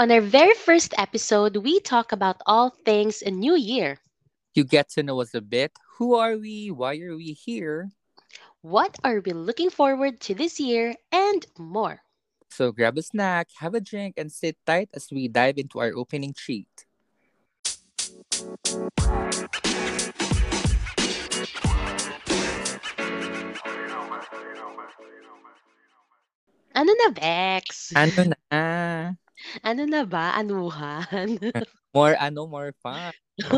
[0.00, 4.00] On our very first episode, we talk about all things a new year.
[4.56, 5.76] You get to know us a bit.
[6.00, 6.72] Who are we?
[6.72, 7.92] Why are we here?
[8.64, 12.00] What are we looking forward to this year and more?
[12.48, 15.92] So grab a snack, have a drink, and sit tight as we dive into our
[15.92, 16.88] opening treat.
[26.72, 27.92] Ano na, Bex?
[27.92, 29.20] Ano na?
[29.64, 30.36] Ano na ba?
[30.36, 31.38] Anuhan?
[31.96, 33.10] More ano, more fun.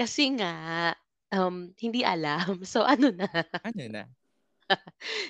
[0.00, 0.96] Kasi nga,
[1.28, 2.64] um, hindi alam.
[2.64, 3.28] So, ano na?
[3.60, 4.04] Ano na?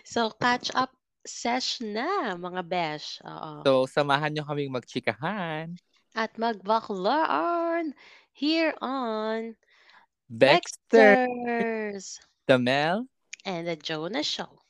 [0.07, 0.95] So, catch up
[1.27, 3.19] sesh na, mga besh.
[3.27, 3.67] Oo.
[3.67, 5.75] So, samahan nyo kaming magchikahan.
[6.15, 7.93] At magbaklaan
[8.33, 9.59] here on
[10.31, 13.05] Dexter, Dexters the Mel.
[13.45, 14.63] and the Jonah Show.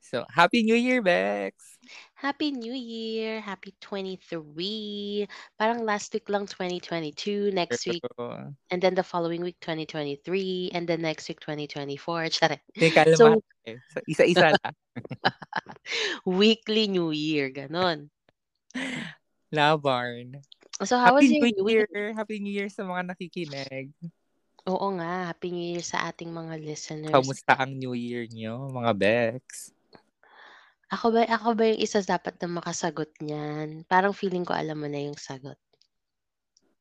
[0.00, 1.71] So, Happy New Year, Bex!
[2.22, 3.42] Happy New Year!
[3.42, 5.26] Happy 23!
[5.58, 10.86] Parang last week lang 2022, next week, Pero, and then the following week 2023, and
[10.86, 12.30] then next week 2024.
[12.30, 12.62] Charet.
[12.78, 13.18] May kalma.
[13.18, 13.82] So, eh.
[14.06, 14.74] Isa-isa lang.
[16.38, 18.06] weekly New Year, ganon.
[19.50, 20.38] Labarn.
[20.78, 21.90] So, how was Happy your New Year!
[21.90, 22.14] Year?
[22.14, 23.90] Happy New Year sa mga nakikinig.
[24.70, 27.10] Oo nga, Happy New Year sa ating mga listeners.
[27.10, 29.74] Kamusta ang New Year nyo, mga Bex?
[30.92, 33.88] Ako ba, ako ba yung isa dapat na makasagot niyan?
[33.88, 35.56] Parang feeling ko alam mo na yung sagot.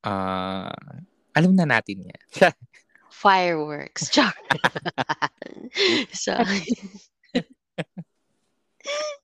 [0.03, 0.76] Ah,
[1.31, 2.22] alam na natin yan.
[3.23, 4.12] Fireworks.
[4.12, 4.36] Char.
[6.12, 6.36] so,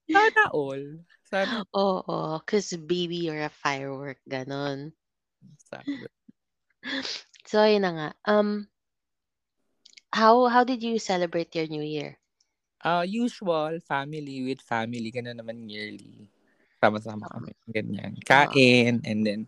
[0.08, 1.04] Sana all.
[1.28, 4.96] Sana oo, cause baby, you're a firework, ganon.
[5.68, 6.08] sana.
[7.44, 8.10] So, yun na nga.
[8.24, 8.72] Um,
[10.16, 12.20] how how did you celebrate your New Year?
[12.86, 16.30] Ah, usual, family with family, ganun naman yearly.
[16.78, 17.34] Sama-sama Oo.
[17.42, 18.14] kami, ganyan.
[18.14, 18.22] Oo.
[18.22, 19.42] Kain, and then,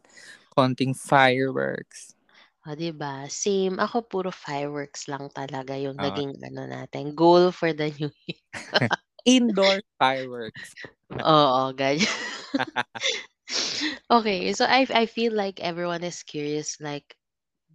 [0.58, 2.18] konting fireworks.
[2.66, 3.30] O, di ba?
[3.30, 3.78] Same.
[3.78, 6.10] Ako, puro fireworks lang talaga yung Ah.
[6.10, 8.42] naging ano natin, goal for the New Year.
[9.30, 10.74] Indoor fireworks.
[11.22, 12.10] Oo, ganyan.
[14.18, 17.14] okay, so I I feel like everyone is curious, like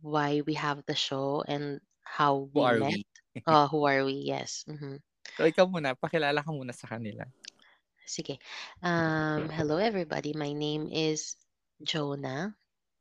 [0.03, 2.99] why we have the show and how Who we are met.
[2.99, 3.07] we?
[3.47, 4.19] Oh, who are we?
[4.27, 4.67] Yes.
[4.67, 4.99] mhm.
[5.35, 7.27] So, ikaw muna, pakilala ka muna sa kanila.
[8.07, 8.39] Sige.
[8.83, 10.31] Um, hello everybody.
[10.37, 11.35] My name is
[11.83, 12.55] Jonah.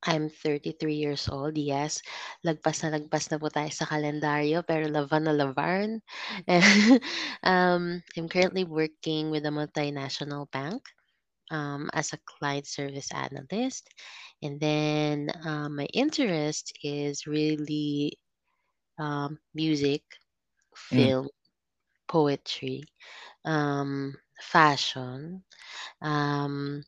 [0.03, 1.55] I'm 33 years old.
[1.55, 2.01] Yes.
[2.43, 6.01] Lagpas na lagpas na po tayo sa kalendaryo, pero lavan na lavarn.
[7.45, 10.83] um, I'm currently working with a multinational bank
[11.53, 13.87] um, as a client service analyst.
[14.41, 18.17] And then um, my interest is really
[18.99, 20.03] um, music,
[20.91, 21.29] Mm.
[22.13, 22.85] Poetry,
[23.45, 25.43] um, fashion.
[26.01, 26.83] Um,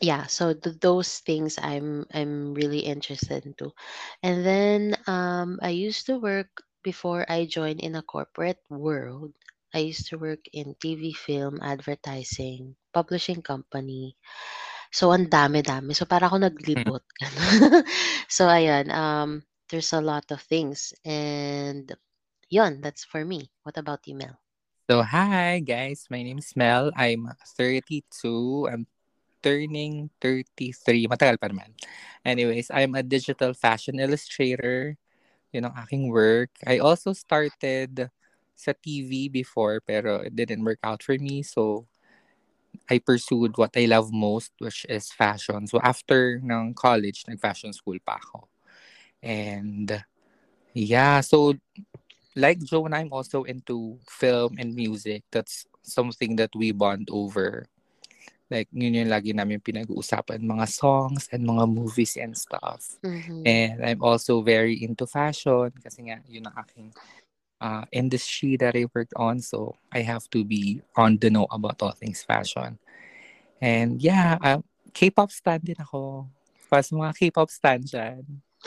[0.00, 3.72] yeah, so th- those things I'm I'm really interested into.
[4.22, 6.48] And then um, I used to work
[6.82, 9.32] before I joined in a corporate world.
[9.74, 14.16] I used to work in TV, film, advertising, publishing company.
[14.92, 15.92] So ang dami-dami.
[15.96, 16.38] So para ako
[16.76, 16.92] Mm.
[16.92, 17.04] naglibot.
[18.36, 20.94] so ayan, um, there's a lot of things.
[21.04, 21.90] And
[22.52, 23.48] yun, that's for me.
[23.64, 24.36] What about you, Mel?
[24.84, 26.92] So, hi guys, my name is Mel.
[26.92, 28.68] I'm 32.
[28.68, 28.84] I'm
[29.40, 31.08] turning 33.
[31.08, 31.72] Matagal pa naman.
[32.20, 35.00] Anyways, I'm a digital fashion illustrator.
[35.56, 36.52] Yun ang aking work.
[36.68, 38.12] I also started
[38.52, 41.40] sa TV before pero it didn't work out for me.
[41.40, 41.88] So,
[42.92, 45.64] I pursued what I love most, which is fashion.
[45.64, 48.44] So, after ng college, nag-fashion school pa ako.
[49.24, 49.88] And,
[50.76, 51.56] yeah, so,
[52.36, 55.24] like Joan, I'm also into film and music.
[55.30, 57.66] That's something that we bond over.
[58.52, 63.00] Like, yun yung lagi namin pinag-uusapan, mga songs and mga movies and stuff.
[63.00, 63.48] Mhm.
[63.48, 66.88] And I'm also very into fashion kasi nga, yun ang aking
[67.64, 69.40] uh, industry that I worked on.
[69.40, 72.76] So, I have to be on the know about all things fashion.
[73.62, 74.60] And yeah, uh,
[74.92, 76.28] K-pop stan din ako.
[76.68, 78.20] Pas mga K-pop stan dyan.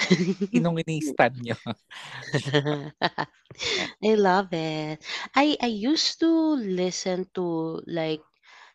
[0.52, 1.58] Sinong ini-stan nyo?
[4.04, 5.02] I love it.
[5.36, 8.24] I I used to listen to like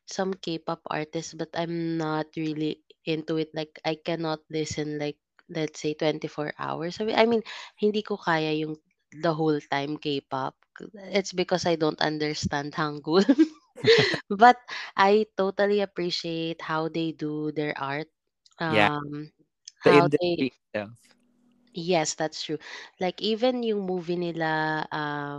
[0.06, 3.50] some K-pop artists, but I'm not really into it.
[3.54, 5.18] Like I cannot listen like
[5.50, 6.98] let's say 24 hours.
[7.00, 7.42] I mean,
[7.80, 8.76] hindi ko kaya yung
[9.14, 10.54] the whole time K-pop.
[11.12, 13.24] It's because I don't understand Hangul.
[14.30, 14.56] but
[14.96, 18.08] I totally appreciate how they do their art.
[18.68, 19.30] Yeah, Um,
[19.84, 20.90] the how they itself.
[21.74, 22.58] Yes, that's true.
[23.00, 25.38] Like even yung movie nila uh,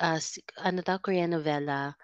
[0.00, 1.94] uh si- ano daw Korean novela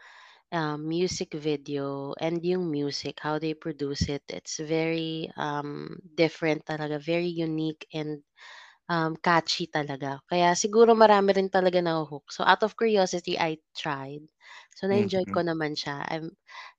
[0.53, 7.01] um, music video and yung music, how they produce it, it's very um, different talaga,
[7.03, 8.23] very unique and
[8.89, 10.21] um, catchy talaga.
[10.31, 12.31] Kaya siguro marami rin talaga naho-hook.
[12.33, 14.25] So out of curiosity, I tried.
[14.77, 16.05] So na-enjoy ko naman siya.
[16.09, 16.33] I'm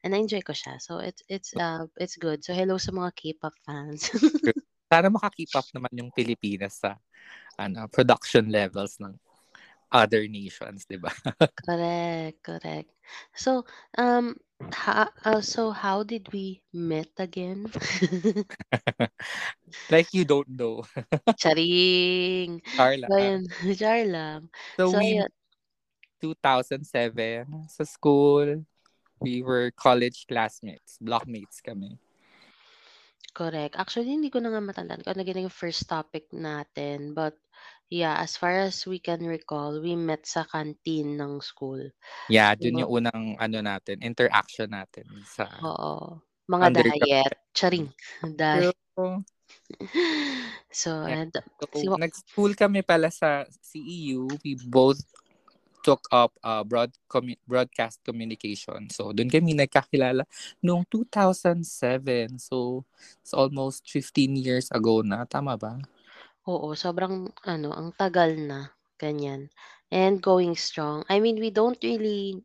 [0.06, 0.78] na-enjoy ko siya.
[0.82, 2.44] So it's it's uh it's good.
[2.46, 4.10] So hello sa mga K-pop fans.
[4.94, 7.02] Sana maka-keep up naman yung Pilipinas sa
[7.58, 9.18] ano, production levels ng
[9.90, 11.10] other nations, di ba?
[11.66, 12.94] correct, correct.
[13.34, 13.66] So
[13.98, 14.38] um
[14.70, 17.74] ha, uh, so how did we meet again?
[19.94, 20.86] like you don't know.
[21.42, 22.62] Charing.
[22.78, 23.10] Carla.
[23.10, 23.42] So ayun,
[23.74, 24.40] char lang.
[24.78, 25.30] So So we ayun,
[26.22, 28.62] 2007 sa school.
[29.18, 31.02] We were college classmates.
[31.02, 31.98] Blockmates kami.
[33.34, 33.74] Correct.
[33.82, 37.18] Actually, hindi ko na nga matandaan kung ano yung first topic natin.
[37.18, 37.34] But
[37.90, 41.82] yeah, as far as we can recall, we met sa canteen ng school.
[42.30, 46.22] Yeah, dun So, yung unang ano natin, interaction natin sa oo.
[46.46, 47.02] Mga undergrad.
[47.02, 47.34] diet.
[47.58, 47.88] Charing.
[48.38, 48.78] Diet.
[48.94, 49.18] True.
[50.74, 51.30] So, Yeah.
[51.30, 51.34] and,
[51.78, 54.26] si, So, nag-school kami pala sa CEU.
[54.42, 54.98] We both
[55.84, 58.88] took up uh, broad commu- broadcast communication.
[58.90, 60.24] So, doon kami nagkakilala
[60.64, 62.40] noong 2007.
[62.40, 62.88] So,
[63.22, 65.28] it's almost 15 years ago na.
[65.28, 65.84] Tama ba?
[66.48, 68.72] oo, sobrang, ano, ang tagal na.
[69.00, 69.52] Ganyan.
[69.92, 71.04] And going strong.
[71.10, 72.44] I mean, we don't really,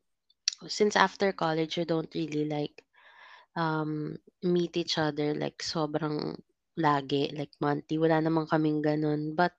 [0.67, 2.83] since after college, we don't really like
[3.55, 6.39] um, meet each other like sobrang
[6.79, 7.99] lagi, like monthly.
[7.99, 9.35] Wala naman kaming ganun.
[9.35, 9.55] But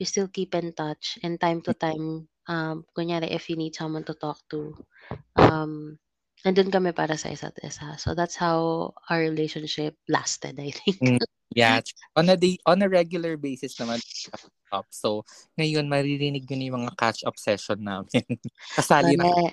[0.00, 1.18] we still keep in touch.
[1.22, 4.74] And time to time, um, kunyari, if you need someone to talk to,
[5.36, 5.98] um,
[6.42, 7.94] nandun kami para sa isa't isa.
[7.98, 10.98] So that's how our relationship lasted, I think.
[10.98, 11.22] Mm,
[11.54, 11.80] yeah.
[12.18, 14.02] On a day, on a regular basis naman
[14.72, 14.88] up.
[14.88, 15.22] So,
[15.60, 18.08] ngayon maririnig nyo na yung mga catch-up session namin.
[18.80, 19.52] Kasali na.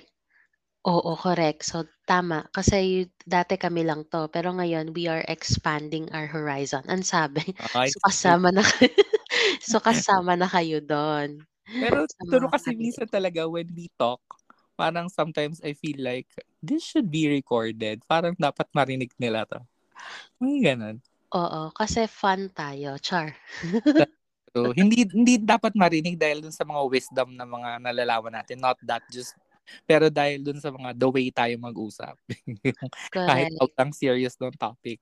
[0.88, 1.68] Oo, correct.
[1.68, 2.48] So, tama.
[2.56, 4.32] Kasi y- dati kami lang to.
[4.32, 6.80] Pero ngayon, we are expanding our horizon.
[6.88, 7.44] Ang sabi.
[7.76, 8.64] Ay, So, kasama na
[9.60, 11.44] so, kasama na kayo doon.
[11.70, 14.20] Pero mga kasi minsan talaga when we talk,
[14.74, 16.26] parang sometimes I feel like
[16.58, 18.02] this should be recorded.
[18.08, 19.60] Parang dapat marinig nila to.
[20.40, 20.98] May ganun.
[21.30, 22.98] Oo, kasi fun tayo.
[22.98, 23.36] Char.
[24.50, 28.58] So, hindi hindi dapat marinig dahil dun sa mga wisdom na mga nalalaman natin.
[28.58, 29.36] Not that just
[29.86, 32.18] pero dahil dun sa mga the way tayo mag-usap.
[33.14, 34.98] Kahit outang serious ng topic,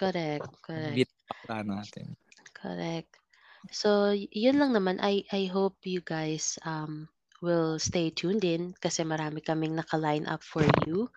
[0.00, 0.48] Correct.
[0.64, 0.96] Correct.
[0.96, 2.16] bitapla natin.
[2.56, 3.19] Correct.
[3.68, 4.96] So, y- yun lang naman.
[5.00, 7.08] I, I hope you guys um,
[7.44, 11.08] will stay tuned in kasi marami kaming naka-line up for you.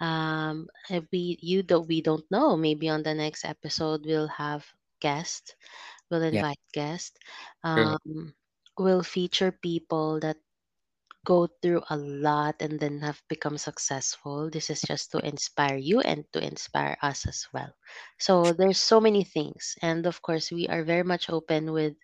[0.00, 4.64] Um, if we, you that we don't know, maybe on the next episode we'll have
[5.00, 5.54] guests.
[6.10, 6.44] We'll Yeah.
[6.44, 7.16] invite guests.
[7.74, 7.96] True.
[7.96, 8.34] Um,
[8.78, 10.36] we'll feature people that
[11.26, 14.48] go through a lot and then have become successful.
[14.50, 17.74] This is just to inspire you and to inspire us as well.
[18.22, 21.94] So there's so many things, and of course we are very much open with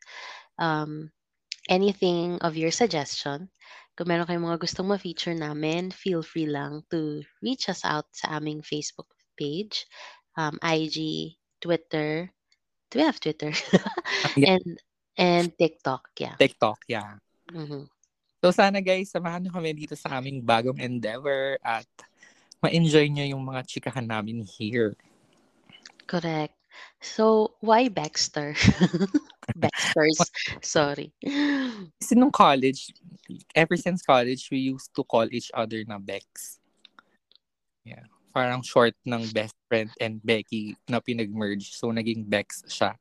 [0.59, 1.11] um,
[1.71, 3.51] anything of your suggestion.
[3.97, 8.37] Kung meron kayong mga gustong ma-feature namin, feel free lang to reach us out sa
[8.41, 9.09] aming Facebook
[9.39, 9.87] page,
[10.37, 12.33] um, IG, Twitter.
[12.91, 13.53] Do we have Twitter?
[14.37, 14.49] Yeah.
[14.53, 14.79] and
[15.19, 16.39] and TikTok, yeah.
[16.39, 17.19] TikTok, yeah.
[17.53, 17.89] Mhm.
[18.43, 21.87] So sana guys, samahan nyo kami dito sa aming bagong endeavor at
[22.59, 24.99] ma-enjoy nyo yung mga chikahan namin here.
[26.11, 26.59] Correct.
[26.99, 28.55] So, why Baxter?
[29.63, 30.19] Baxters.
[30.63, 31.15] Sorry.
[31.99, 32.91] Kasi nung college,
[33.55, 36.59] ever since college, we used to call each other na Bex.
[37.87, 38.07] Yeah.
[38.33, 41.75] Parang short ng best friend and Becky na pinag-merge.
[41.75, 42.97] So, naging Bex siya.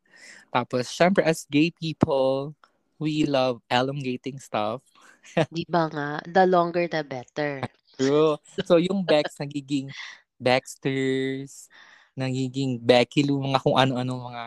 [0.52, 2.54] Tapos, syempre, as gay people,
[3.02, 4.86] we love elongating stuff.
[5.50, 6.22] Di ba nga?
[6.22, 7.66] The longer the better.
[7.98, 8.38] True.
[8.70, 9.90] So, yung Bex, nagiging
[10.38, 11.66] Baxters,
[12.14, 14.44] nagiging Becky Lou, mga kung ano-ano mga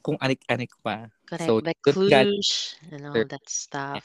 [0.00, 1.12] kung anik-anik pa.
[1.28, 1.48] Correct.
[1.48, 1.60] So,
[1.92, 4.04] Cluj and all that stuff.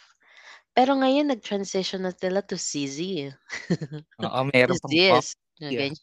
[0.76, 3.32] Pero ngayon, nag-transition na sila to CZ.
[4.28, 5.26] Oo, meron pang pop.
[5.60, 5.92] Yeah.
[5.92, 5.94] Ganyan.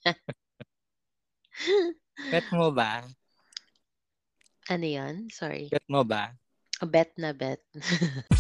[2.29, 3.05] Bet mo ba?
[4.69, 5.33] Ano yan?
[5.33, 5.73] Sorry.
[5.73, 6.37] Bet mo ba?
[6.85, 7.65] Bet na bet.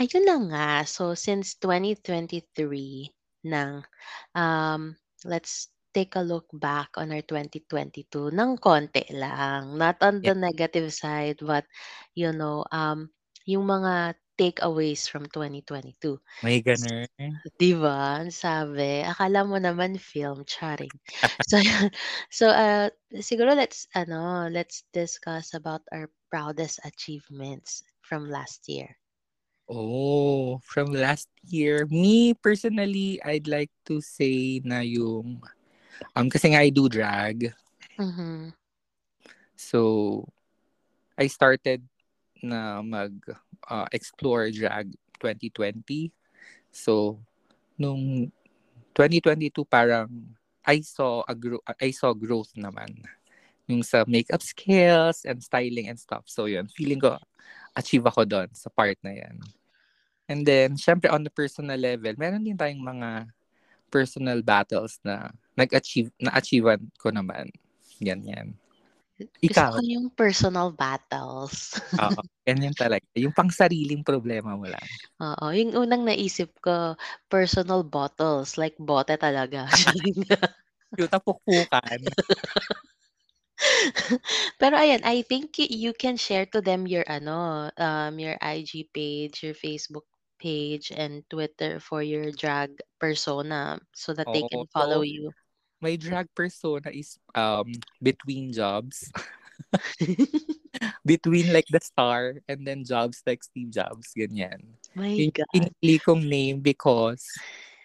[0.00, 0.70] Ayun na nga.
[0.88, 3.12] So, since 2023
[3.46, 3.84] nang,
[4.34, 4.96] um,
[5.28, 9.76] let's take a look back on our 2022 ng konti lang.
[9.76, 11.68] Not on the negative side, but,
[12.16, 13.12] you know, um,
[13.44, 16.16] yung mga takeaways from 2022.
[16.40, 17.04] May ganun.
[17.60, 18.24] Di ba?
[18.24, 19.04] Ang sabi.
[19.04, 20.92] Akala mo naman film, charing.
[21.50, 21.60] So,
[22.32, 22.88] so uh,
[23.20, 28.96] siguro let's, ano, let's discuss about our proudest achievements from last year.
[29.70, 35.38] Oh, from last year, me personally, I'd like to say na yung,
[36.16, 37.54] um, kasi nga I do drag.
[38.00, 38.50] Mhm.
[39.54, 40.24] So,
[41.14, 41.84] I started
[42.40, 43.12] na mag
[43.68, 46.12] uh, explore drag 2020.
[46.70, 47.18] So,
[47.76, 48.30] nung
[48.94, 50.08] 2022 parang
[50.60, 53.00] I saw a gro- I saw growth naman
[53.70, 56.26] yung sa makeup skills and styling and stuff.
[56.26, 57.16] So yun, feeling ko
[57.72, 59.38] achieve ako doon sa part na yan.
[60.26, 63.30] And then, syempre on the personal level, meron din tayong mga
[63.90, 67.50] personal battles na nag-achieve, na-achievean ko naman.
[67.98, 68.54] Ganyan.
[69.48, 69.72] Gusto Ikaw?
[69.72, 71.76] ko yung personal battles.
[71.98, 73.02] Oo, ganyan talaga.
[73.18, 74.86] Yung pang sariling problema mo lang.
[75.20, 76.96] Oo, yung unang naisip ko,
[77.28, 79.68] personal bottles, like bote talaga.
[80.98, 82.00] Yung tapukpukan.
[84.60, 89.42] Pero ayan, I think you can share to them your ano, um, your IG page,
[89.44, 90.06] your Facebook
[90.40, 94.48] page, and Twitter for your drag persona so that they Oo.
[94.48, 95.32] can follow So, you.
[95.80, 99.10] My drag persona is um between jobs.
[101.04, 104.76] between like the star and then jobs like Steve Jobs, ganyan.
[104.96, 105.48] My Yung God.
[105.52, 107.26] pinili kong name because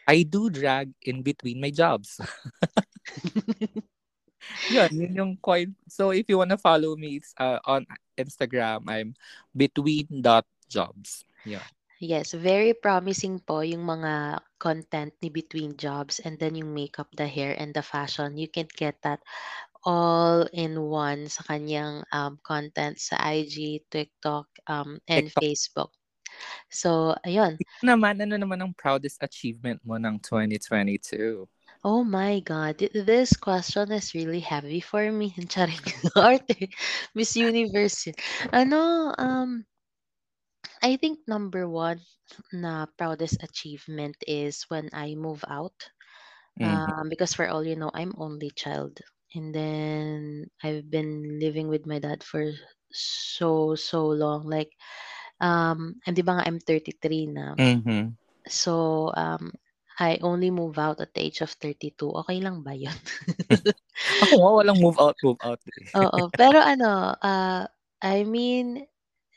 [0.08, 2.22] I do drag in between my jobs.
[4.72, 5.76] yun, yun yung coin.
[5.90, 7.86] So if you wanna follow me, it's uh, on
[8.18, 9.14] Instagram, I'm
[9.56, 11.26] between dot jobs.
[11.44, 11.66] Yeah.
[12.00, 17.30] Yes, very promising po yung mga content ni Between Jobs and then yung makeup, the
[17.30, 18.34] hair, and the fashion.
[18.34, 19.22] You can get that
[19.86, 25.42] all in one sa kanyang um, content sa IG, TikTok, um, and TikTok.
[25.46, 25.92] Facebook.
[26.74, 27.62] So, ayun.
[27.62, 31.46] Ikaw naman, ano naman ang proudest achievement mo ng 2022?
[31.86, 35.30] Oh my God, th- this question is really heavy for me.
[35.54, 35.86] Charing
[36.18, 36.74] arte.
[37.14, 38.10] Miss Universe.
[38.50, 39.62] Ano, um,
[40.86, 41.98] I think number one
[42.54, 45.74] na proudest achievement is when I move out.
[46.62, 46.70] Mhm.
[46.70, 49.02] Um, because for all you know, I'm only child.
[49.34, 52.54] And then I've been living with my dad for
[52.94, 54.46] so, so long.
[54.46, 54.70] Like,
[55.42, 57.58] um, and di ba nga I'm 33 na.
[57.58, 58.14] Mhm.
[58.46, 59.58] So, um,
[59.98, 62.14] I only move out at the age of 32.
[62.24, 62.94] Okay lang ba yun?
[64.22, 65.60] Ako nga, walang move out, move out.
[65.66, 65.88] Eh.
[65.98, 66.30] Oo.
[66.36, 67.64] Pero ano, uh,
[68.06, 68.86] I mean,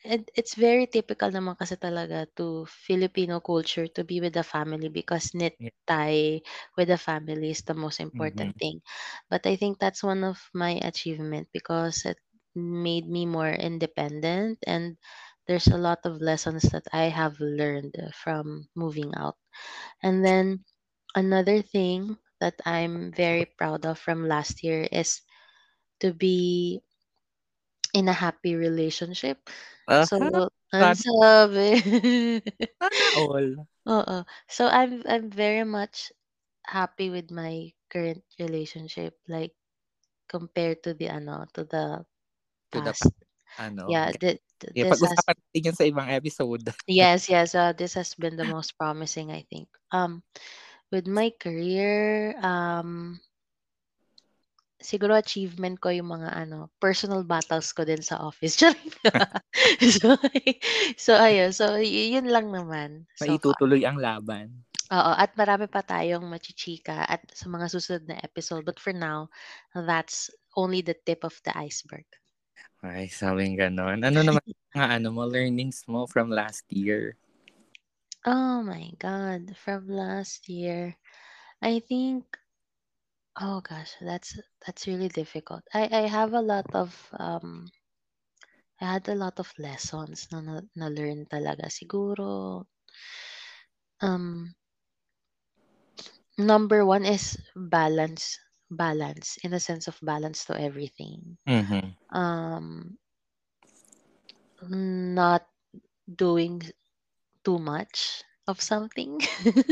[0.05, 4.88] it, it's very typical naman kasi talaga to Filipino culture to be with the family
[4.88, 5.71] because knit Yeah.
[5.87, 6.40] tie
[6.76, 8.61] with the family is the most important Mhm.
[8.61, 8.81] thing.
[9.31, 12.19] But I think that's one of my achievement because it
[12.55, 14.97] made me more independent and
[15.47, 19.37] there's a lot of lessons that I have learned from moving out.
[20.02, 20.64] And then
[21.14, 25.21] another thing that I'm very proud of from last year is
[26.00, 26.81] to be
[27.95, 29.49] in a happy relationship.
[29.88, 30.16] Aha, So,
[30.73, 31.68] ang sabi.
[32.95, 33.66] sana all.
[33.88, 34.16] Oo.
[34.49, 36.12] So, I'm I'm very much
[36.66, 39.54] happy with my current relationship, like,
[40.28, 42.04] compared to the ano, to the
[42.73, 43.12] To the past.
[43.59, 43.87] ano.
[43.87, 46.64] Yeah, g- th eh, this has pag-usapan natin yan sa ibang episode.
[46.88, 49.68] yes, yes, uh, this has been the most promising, I think.
[49.92, 50.23] Um,
[50.92, 53.21] with my career, um,
[54.78, 58.58] siguro achievement ko yung mga ano, personal battles ko din sa office.
[59.78, 60.14] So,
[60.94, 63.26] so ayun, so yun lang naman so.
[63.26, 64.54] Maitutuloy ang laban.
[64.88, 68.64] Oo, at marami pa tayong machichika at sa mga susunod na episode.
[68.64, 69.28] But for now,
[69.75, 72.06] that's only the tip of the iceberg.
[72.80, 74.00] Ay, sabing ganon.
[74.06, 74.40] Ano naman
[74.73, 77.18] mga ano mo, learnings mo from last year?
[78.25, 80.97] Oh my God, from last year,
[81.61, 82.25] I think,
[83.40, 85.62] oh gosh, that's that's really difficult.
[85.75, 87.71] I I have a lot of um,
[88.80, 91.66] I had a lot of lessons na na, na learn talaga.
[91.71, 92.66] Siguro,
[94.00, 94.54] um,
[96.38, 98.38] number one is balance,
[98.71, 101.37] balance in a sense of balance to everything.
[101.47, 101.97] Mhm.
[102.11, 102.99] Um,
[104.71, 105.47] not
[106.23, 106.62] doing
[107.45, 109.21] too much of something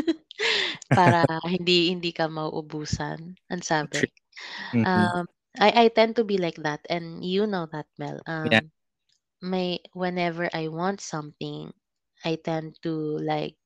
[0.97, 3.37] para hindi hindi ka mauubusan.
[3.53, 4.13] Ang sabi.
[4.73, 4.87] Mhm.
[4.87, 5.27] Um,
[5.59, 8.21] I I tend to be like that, and you know that, Mel.
[8.43, 8.61] Yeah.
[8.61, 8.73] Um,
[9.43, 11.73] may whenever I want something,
[12.25, 12.93] I tend to
[13.23, 13.57] like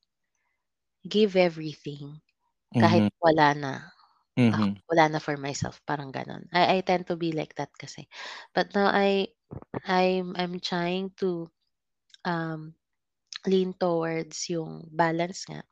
[1.07, 2.21] give everything
[2.79, 3.21] kahit Mhm.
[3.21, 3.73] wala na.
[4.53, 4.81] Ah, Mhm.
[4.89, 6.47] wala na for myself, parang gano'n.
[6.53, 8.07] I I tend to be like that kasi.
[8.55, 9.29] But now I
[9.85, 11.49] I'm I'm trying to
[12.25, 12.75] um
[13.47, 15.63] lean towards yung balance nga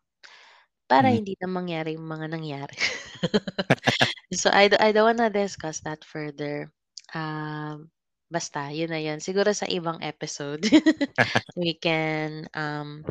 [0.89, 1.15] para Mhm.
[1.21, 2.75] hindi na mangyari yung mga nangyari.
[4.33, 6.71] so I, d- I don't wanna discuss that further.
[7.13, 7.89] Um,
[8.29, 9.21] basta yun na yun.
[9.21, 10.65] Siguro sa ibang episode
[11.59, 13.01] we can um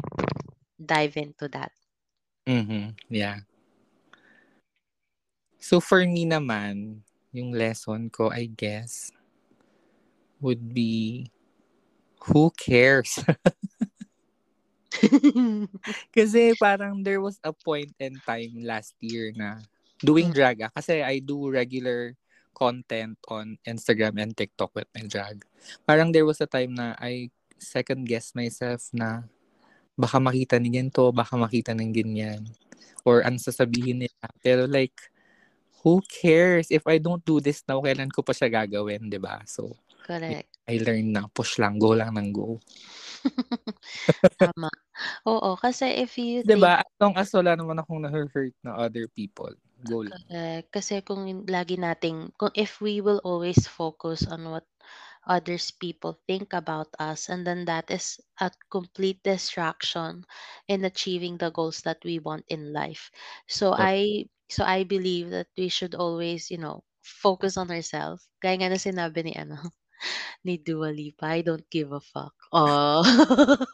[0.78, 1.70] dive into that.
[2.46, 2.94] Mhm.
[3.10, 3.42] Yeah.
[5.58, 7.02] So for me naman,
[7.34, 9.10] yung lesson ko I guess
[10.40, 11.30] would be
[12.30, 13.18] who cares?
[16.16, 19.62] Kasi parang there was a point in time last year na
[20.02, 20.36] doing Mm.
[20.36, 22.14] drag ah, kasi I do regular
[22.54, 25.46] content on Instagram and TikTok with my drag.
[25.86, 29.26] Parang there was a time na I second guess myself na
[29.98, 32.42] baka makita ni ganito, baka makita ng ganyan.
[33.06, 34.26] Or ang sasabihin nila.
[34.42, 34.94] Pero like,
[35.82, 36.70] who cares?
[36.70, 39.42] If I don't do this now, kailan ko pa siya gagawin, di ba?
[39.46, 39.74] So,
[40.08, 40.48] Correct.
[40.68, 42.56] I learned na push lang, go lang ng go.
[44.40, 44.72] Tama.
[45.28, 46.80] Oo, kasi if you think ba?
[46.80, 49.52] As long as wala naman akong na-hurt na other people,
[49.84, 50.20] go lang.
[50.72, 54.64] Kasi kung lagi nating, kung if we will always focus on what
[55.28, 60.24] others people think about us and then that is a complete distraction
[60.72, 63.12] in achieving the goals that we want in life
[63.44, 63.92] so Correct.
[63.92, 68.72] i so i believe that we should always you know focus on ourselves kaya nga
[68.72, 69.60] na sinabi ni ano
[70.46, 73.02] ni Dua Lipa I don't give a fuck oh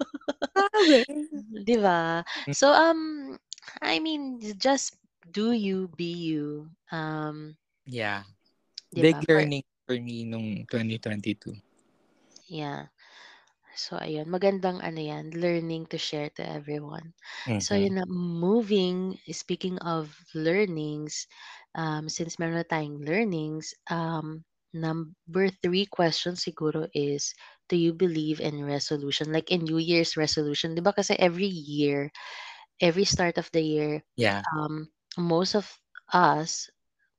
[1.67, 3.35] di ba so um
[3.83, 4.97] I mean just
[5.31, 8.25] do you be you um Yeah.
[8.95, 11.55] di Big learning for me nung 2022.
[12.49, 12.89] Yeah.
[13.75, 14.31] So, ayun.
[14.31, 17.13] Magandang ano yan, learning to share to everyone.
[17.59, 17.77] So, Mhm.
[17.77, 21.27] yun na, moving, speaking of learnings,
[21.75, 27.33] um, since meron na tayong learnings, um, number three question siguro is,
[27.71, 29.33] do you believe in resolution?
[29.33, 32.11] Like in New Year's resolution, di ba kasi every year,
[32.83, 34.43] every start of the year, Yeah.
[34.53, 35.65] um, most of
[36.13, 36.69] us,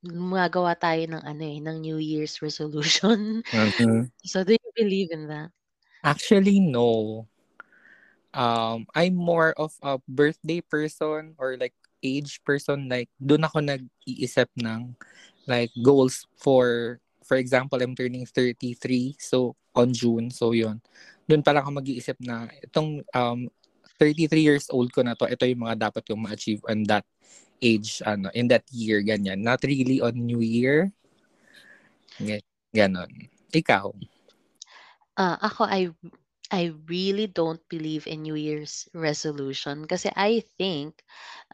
[0.05, 3.41] gumagawa tayo ng ano eh, ng New Year's resolution.
[3.49, 4.11] Mhm.
[4.27, 5.49] So, do you believe in that?
[6.05, 7.25] Actually, no.
[8.35, 12.89] Um, I'm more of a birthday person or like age person.
[12.91, 14.93] Like, doon ako nag-iisip ng
[15.47, 19.17] like goals for, for example, I'm turning 33.
[19.17, 20.29] So, on June.
[20.31, 20.79] So, yun.
[21.25, 23.49] Doon pa lang ako mag-iisip na itong um,
[23.97, 27.03] 33 years old ko na to, ito yung mga dapat kong ma-achieve on that
[27.59, 29.41] age, ano, in that year, ganyan.
[29.41, 30.93] Not really on New Year.
[32.21, 33.11] Gan- Ganon.
[33.55, 33.87] Ikaw?
[35.15, 35.87] Ah, ako I
[36.51, 41.01] I really don't believe in New Year's resolution kasi I think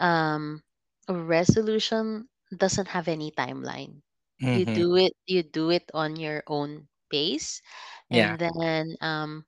[0.01, 0.65] um
[1.07, 4.01] resolution doesn't have any timeline.
[4.49, 4.73] You Mhm.
[4.73, 7.61] do it you do it on your own pace
[8.09, 8.37] Yeah.
[8.37, 9.45] and then um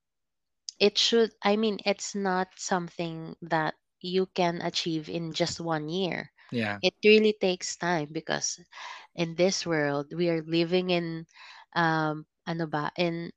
[0.80, 6.32] it should I mean it's not something that you can achieve in just one year.
[6.52, 6.80] Yeah.
[6.82, 8.60] It really takes time because
[9.16, 11.26] in this world we are living in
[11.76, 13.32] um ano ba in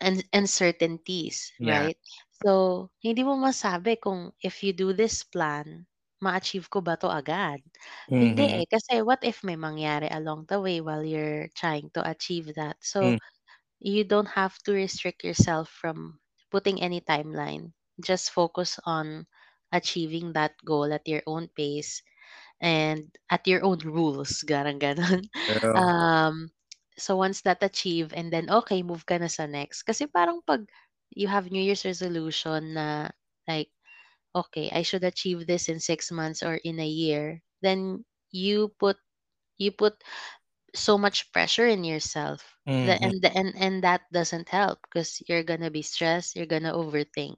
[0.00, 1.88] un- uncertainties, Yeah.
[1.88, 1.96] right?
[2.44, 5.86] So, hindi mo masabi kung if you do this plan,
[6.22, 7.60] ma-achieve ko ba to agad?
[8.16, 8.62] Hindi Mhm.
[8.62, 8.66] eh.
[8.70, 12.76] Kasi what if may mangyari along the way while you're trying to achieve that?
[12.82, 13.18] So, Mm.
[13.80, 17.72] you don't have to restrict yourself from putting any timeline.
[18.00, 19.26] Just focus on
[19.72, 22.02] achieving that goal at your own pace
[22.60, 24.42] and at your own rules.
[24.48, 25.28] Garang ganon.
[25.48, 25.80] True.
[25.80, 26.50] Um,
[26.98, 29.82] so once that achieve and then okay, move ka na sa next.
[29.84, 30.68] Kasi parang pag
[31.12, 33.10] you have New Year's resolution na
[33.48, 33.70] like,
[34.36, 38.98] okay, I should achieve this in six months or in a year, then you put
[39.58, 39.94] you put
[40.74, 42.56] so much pressure in yourself.
[42.82, 43.02] The, Mhm.
[43.02, 47.36] and, the, and and that doesn't help because you're gonna be stressed, you're gonna overthink.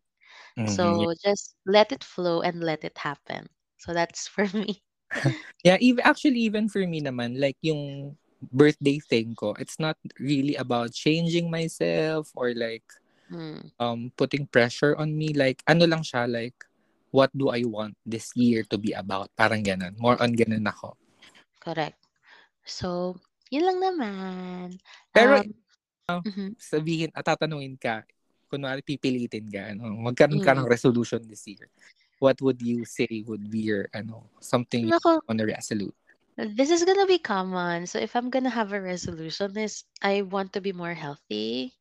[0.56, 1.06] Mhm.
[1.06, 3.48] So just let it flow and let it happen.
[3.78, 4.82] So that's for me.
[5.64, 8.14] Yeah, even actually even for me naman like yung
[8.52, 12.84] birthday thing ko, it's not really about changing myself or like
[13.30, 16.67] Mm, um putting pressure on me like ano lang siya like
[17.10, 19.30] what do I want this year to be about?
[19.36, 19.96] Parang ganun.
[19.98, 20.96] More on ganun ako.
[21.58, 21.98] correct.
[22.64, 23.16] So,
[23.50, 24.66] yun lang naman.
[25.12, 25.40] Pero
[26.08, 26.56] Um, mhm.
[26.56, 28.00] sabihin at tatanungin ka,
[28.48, 30.64] kunwari pipilitin ka, ano, magkaroon ka Mm.
[30.64, 31.68] ng resolution this year.
[32.16, 35.92] What would you say would be your ano, something you Nako, want to resolute?
[36.56, 37.84] this is gonna be common.
[37.84, 41.76] So if I'm gonna have a resolution, is I want to be more healthy,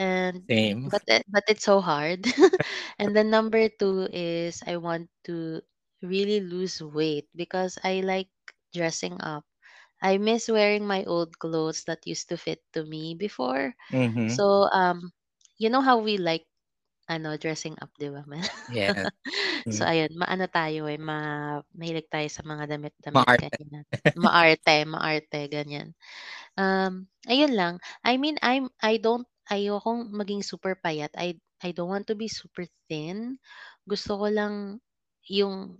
[0.00, 0.88] and Same.
[0.88, 2.24] but it, but it's so hard.
[3.00, 5.60] and then number two is I want to
[6.02, 8.32] really lose weight because I like
[8.74, 9.44] dressing up.
[10.02, 13.74] I miss wearing my old clothes that used to fit to me before.
[13.90, 14.40] Mhm.
[14.40, 15.12] So um,
[15.58, 16.46] you know how we like
[17.08, 18.22] ano dressing up, 'di ba?
[18.28, 18.44] Mel?
[18.66, 19.08] Yes.
[19.74, 19.88] so Mm.
[19.88, 23.58] ayun, maano tayo eh, ma mahilig tayo sa mga damit-damit Maarte.
[23.58, 23.84] ganyan.
[24.16, 25.94] Maarte, maarte ganyan.
[26.58, 27.74] Um, ayun lang.
[28.04, 31.10] I mean, I'm I don't ayokong maging super payat.
[31.18, 33.36] I I don't want to be super thin.
[33.84, 34.80] Gusto ko lang
[35.28, 35.76] yung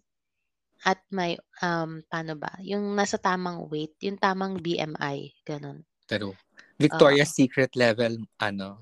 [0.80, 5.84] at my, um, paano ba, yung nasa tamang weight, yung tamang BMI, gano'n.
[6.08, 6.32] True.
[6.32, 6.38] Oo.
[6.80, 8.80] Victoria's Secret level, ano,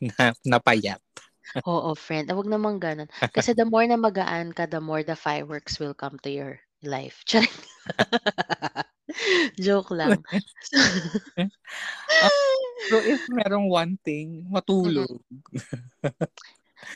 [0.16, 1.00] na, napayat.
[1.68, 2.32] Oo, friend.
[2.32, 3.08] Ah, wag naman gano'n.
[3.36, 7.20] Kasi the more na magaan ka, the more the fireworks will come to your life.
[7.28, 7.52] Charing.
[9.60, 10.20] Joke lang.
[12.84, 15.16] So if merong one thing, matulog.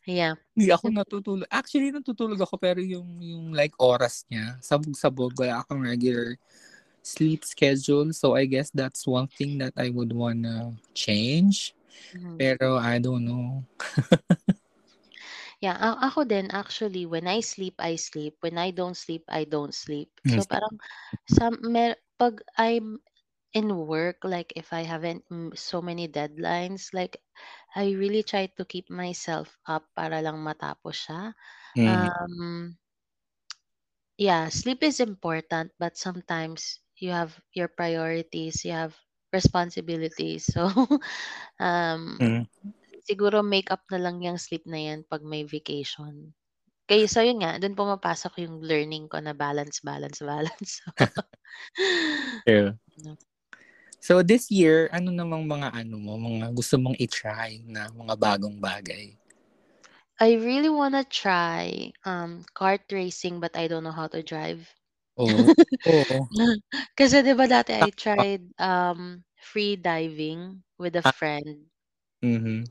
[0.05, 0.37] Yeah.
[0.53, 1.49] Hindi ako natutulog.
[1.49, 6.37] Actually, natutulog ako pero yung yung like oras niya, sabog-sabog, wala akong regular
[7.01, 8.13] sleep schedule.
[8.13, 11.73] So I guess that's one thing that I would wanna change.
[12.13, 12.37] Mhm.
[12.37, 13.65] Pero I don't know.
[15.59, 18.39] Yeah, a ako din actually when I sleep, I sleep.
[18.45, 20.07] When I don't sleep, I don't sleep.
[20.23, 20.79] So parang
[21.27, 23.01] some mer 'pag I'm
[23.55, 27.23] in work, like if I haven't mm, so many deadlines, like
[27.77, 31.35] I really try to keep myself up para lang matapos siya.
[31.77, 32.09] Mm.
[32.19, 32.79] Um
[34.19, 38.99] Yeah, sleep is important, but sometimes you have your priorities, you have
[39.33, 40.47] responsibilities.
[40.55, 40.67] So,
[41.61, 42.49] um, Mm.
[43.09, 46.35] siguro make up na lang yung sleep na yan 'pag may vacation.
[46.89, 50.81] Kaya so yun nga, dun pumapasok yung learning ko na balance, balance, balance.
[52.97, 53.19] No.
[54.01, 58.59] So this year, ano namang mga ano mo, mga gusto mong i-try na mga bagong
[58.63, 59.19] bagay?
[60.21, 64.67] I really wanna try, um, kart racing but I don't know how to drive.
[65.17, 65.51] Oo.
[65.85, 66.29] Oo.
[66.99, 71.13] Kasi 'di ba dati I tried, um, free diving with a Ah.
[71.15, 71.71] friend.
[72.23, 72.65] Mhm.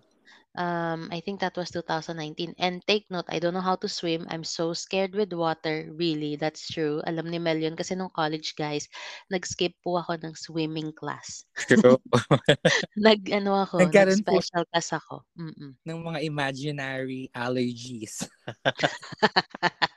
[0.58, 4.26] Um, I think that was 2019 and take note, I don't know how to swim.
[4.34, 7.00] I'm so scared with water, really, that's true.
[7.06, 8.90] Alam ni Mel yun kasi nung college, guys,
[9.30, 11.46] nag-skip po ako ng swimming class.
[11.70, 12.02] True.
[12.98, 15.78] Nag-ano ako, Nagkaroon po nag-special class ako, mm.
[15.86, 18.26] ng mga imaginary allergies.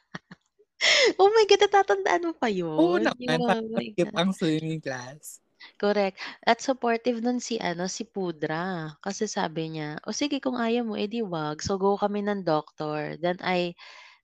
[1.20, 3.04] Oh my God, natatandaan mo pa Oo yun?
[3.04, 5.44] naman, Yung oh ang swimming class.
[5.80, 6.20] Correct.
[6.44, 8.92] At supportive nun si ano, si Pudra.
[9.00, 12.44] Kasi sabi niya, "O sige kung ayaw mo, eh di 'wag." So go kami ng
[12.44, 13.16] doctor.
[13.16, 13.72] Then I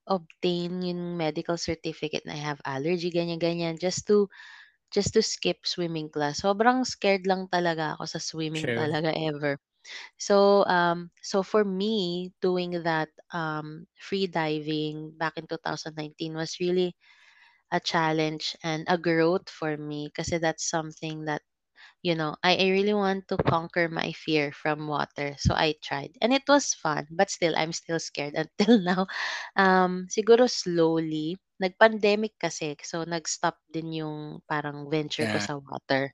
[0.09, 4.29] obtain yung medical certificate na I have allergy, ganyan, ganyan, just to
[4.95, 6.43] just to skip swimming class.
[6.45, 8.77] Sobrang scared lang talaga ako sa swimming True.
[8.77, 9.59] talaga ever.
[10.21, 16.95] So, um, so for me, doing that, um, free diving back in 2019 was really
[17.73, 21.43] a challenge and a growth for me kasi that's something that,
[22.03, 25.35] you know, I I really want to conquer my fear from water.
[25.39, 29.07] So I tried and it was fun, but still I'm still scared until now.
[29.57, 35.43] Um, siguro slowly, nag-pandemic kasi, so nag-stop din yung parang venture ko Yeah.
[35.43, 36.13] sa water.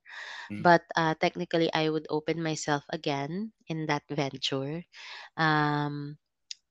[0.48, 0.62] Hmm.
[0.62, 4.84] But, uh, technically I would open myself again in that venture.
[5.36, 6.16] Um,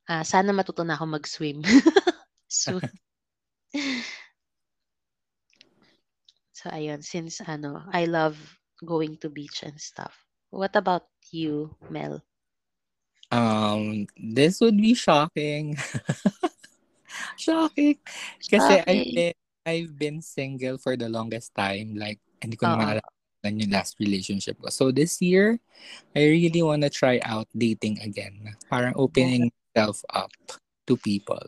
[0.10, 1.62] ah, sana matuto na akong mag-swim
[2.50, 2.86] soon.
[6.62, 8.38] So ayun, since ano, I love
[8.86, 10.14] going to beach and stuff.
[10.54, 12.22] What about you, Mel?
[13.34, 15.74] Um, this would be shocking.
[17.42, 17.98] Shocking.
[18.46, 21.98] Kasi I've been I've been single for the longest time.
[21.98, 24.70] Like, hindi ko na maalala yung last relationship ko.
[24.70, 25.58] So this year,
[26.14, 28.54] I really wanna try out dating again.
[28.70, 30.30] Parang opening myself up
[30.86, 31.42] to people.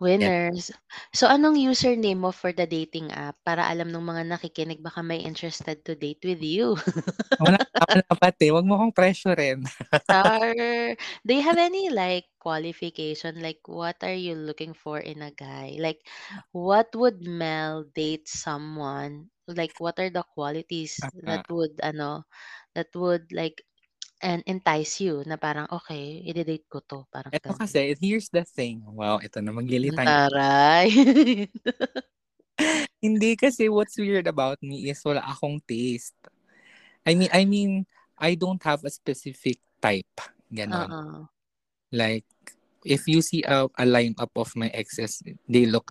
[0.00, 0.72] Winners.
[1.12, 5.20] So anong username mo for the dating app para alam nung mga nakikinig baka may
[5.20, 6.74] interested to date with you?
[7.40, 9.60] Wala naman dapat eh, wag mo akong pressurein.
[10.10, 10.54] Char!
[11.26, 13.40] Do you have any like qualification?
[13.42, 15.76] Like what are you looking for in a guy?
[15.78, 16.02] Like
[16.52, 19.30] what would Mel date someone?
[19.46, 21.44] Like what are the qualities that Ah.
[21.50, 22.24] would ano,
[22.74, 23.62] that would like
[24.22, 27.58] and entice you na parang, "Okey, ide-date ko 'to." Parang Eto gano'n.
[27.58, 28.82] kasi, here's the thing.
[28.86, 30.06] Wow, ito na Hmm, maglilitay.
[30.06, 30.88] taray.
[33.04, 36.16] Hindi kasi what's weird about me is wala akong taste.
[37.06, 37.88] I mean I mean,
[38.20, 40.12] I don't have a specific type,
[40.52, 40.92] gano'n.
[40.92, 41.24] Oo.
[41.90, 42.28] Like,
[42.84, 45.90] if you see a a lineup of my exes, they look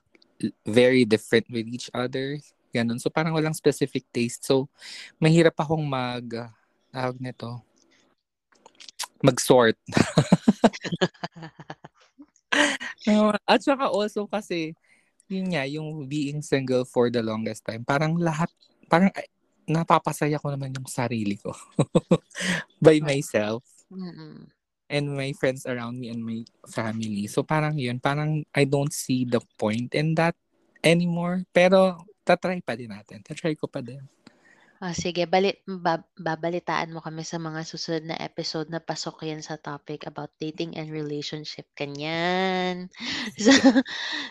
[0.67, 2.37] very different with each other,
[2.75, 3.01] gano'n.
[3.01, 4.45] So parang walang specific taste.
[4.45, 4.69] So
[5.17, 6.29] mahirap akong mag
[6.93, 7.65] tawag nito,
[9.21, 9.77] mag-sort.
[13.49, 14.73] At saka also kasi,
[15.29, 18.49] yun nga, yung being single for the longest time, parang lahat,
[18.89, 19.25] parang ay
[19.69, 21.53] napapasaya ko naman yung sarili ko
[22.85, 24.45] by myself Mm.
[24.85, 27.25] and my friends around me and my family.
[27.25, 30.37] So parang yun, parang I don't see the point in that
[30.85, 31.41] anymore.
[31.49, 33.25] Pero ta-try pa din natin.
[33.25, 33.97] Ta-try ko pa din.
[34.81, 39.43] Oh, sige bali ba babalitaan mo kami sa mga susunod na episode na pasok 'yan
[39.43, 42.87] sa topic about dating and relationship, ganyan.
[43.43, 43.51] So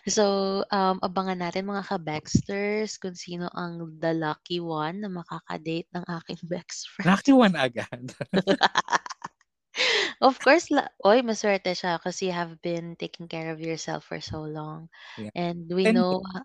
[0.08, 0.24] so,
[0.72, 6.40] um, abangan natin mga ka-Bexters kung sino ang the lucky one na makaka-date ng aking
[6.52, 7.20] best friend.
[7.20, 8.14] Lucky one agad.
[10.20, 14.18] Of course la uy masuwerte siya kasi you have been taking care of yourself for
[14.20, 15.30] so long Yeah.
[15.38, 16.40] and we And know ho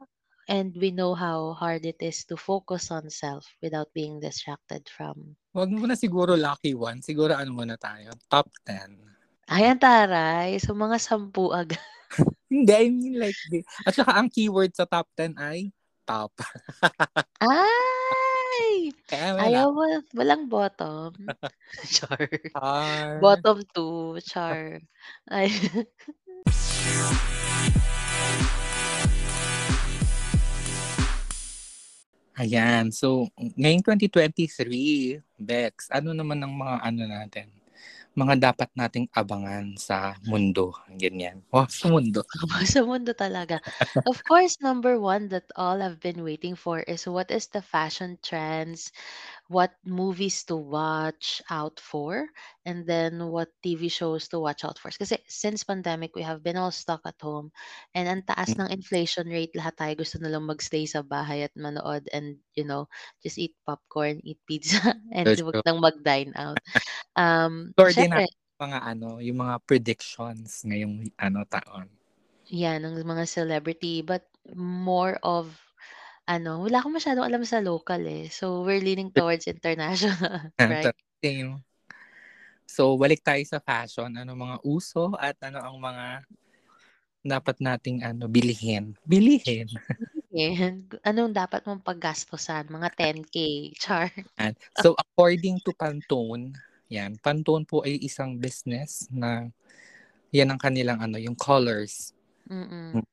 [0.47, 5.35] and we know how hard it is to focus on self without being distracted from
[5.53, 8.97] 'Wag muna siguro lucky one, siguro ano muna tayo, top 10.
[9.45, 10.57] Ay, ang taray.
[10.57, 11.77] So, mga 10 agad.
[12.53, 15.73] Hindi, I mean like di at saka ang keyword sa top 10 ay
[16.05, 16.29] top.
[17.41, 18.93] Ay!
[19.09, 19.41] Kaya wala.
[19.49, 21.17] Ayaw mo walang bottom?
[21.97, 22.29] Char.
[22.53, 23.17] Char.
[23.17, 24.77] Bottom 2, char.
[25.25, 25.49] Ay.
[32.33, 37.45] Ayan, so ngayong 2023, Bex, ano naman ang mga ano natin,
[38.17, 41.45] mga dapat nating abangan sa mundo, ganyan.
[41.53, 42.25] Wow, sa mundo.
[42.65, 43.61] Sa mundo talaga.
[44.09, 48.17] Of course, number 1 that all have been waiting for is what is the fashion
[48.25, 48.89] trends,
[49.51, 52.27] what movies to watch out for,
[52.65, 54.89] and then what TV shows to watch out for.
[54.91, 57.51] Kasi since pandemic, we have been all stuck at home
[57.95, 61.53] and ang taas ng inflation rate, lahat tayo gusto na lang mag-stay sa bahay at
[61.55, 62.87] manood and, you know,
[63.21, 64.79] just eat popcorn, eat pizza,
[65.15, 65.63] and That's wag true.
[65.67, 66.59] nang mag-dine out.
[67.15, 71.87] Um, siyempre natin mga ano, yung mga predictions ngayong ano taon.
[72.51, 75.55] Yan, ng mga celebrity but more of
[76.23, 78.31] ano, wala akong masyadong alam sa local, eh.
[78.31, 80.95] So, we're leaning towards international, right?
[81.19, 81.59] Same.
[82.63, 84.15] So, balik tayo sa fashion.
[84.15, 86.05] Ano mga uso at ano ang mga
[87.23, 88.95] dapat nating ano bilhin?
[89.05, 89.67] Bilhin.
[90.33, 90.89] Yan.
[91.05, 92.65] Anong dapat mong paggastusan?
[92.73, 93.37] Mga 10K,
[93.77, 94.09] char.
[94.81, 96.57] So, according to Pantone,
[96.89, 99.53] yan, Pantone po ay isang business na
[100.33, 102.17] yan ang kanilang ano, yung colors.
[102.49, 103.05] Mm.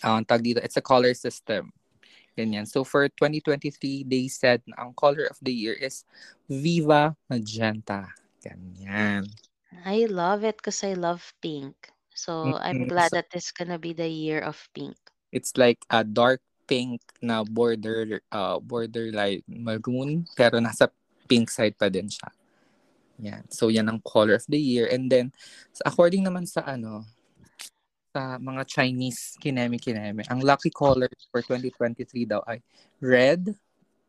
[0.00, 1.68] Ah, ang tawag dito, it's a color system.
[2.40, 2.64] Ganyan.
[2.64, 6.08] So, for 2023, they said na ang color of the year is
[6.48, 8.08] Viva Magenta.
[8.40, 9.28] Ganyan.
[9.84, 11.76] I love it 'cause I love pink.
[12.16, 14.96] So, I'm Mm, glad so that this gonna be the year of pink.
[15.30, 20.90] It's like a dark pink na border, uh, border like maroon, pero nasa
[21.28, 22.32] pink side pa din siya.
[23.20, 23.44] Yan.
[23.52, 24.88] So, yan ang color of the year.
[24.88, 25.30] And then,
[25.84, 27.04] according naman sa ano,
[28.14, 32.58] sa mga Chinese kineme-kineme, ang lucky color for 2023 daw ay
[33.02, 33.54] red,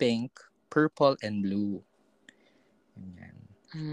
[0.02, 0.34] pink,
[0.74, 1.82] purple, and blue.
[2.98, 3.38] Yan.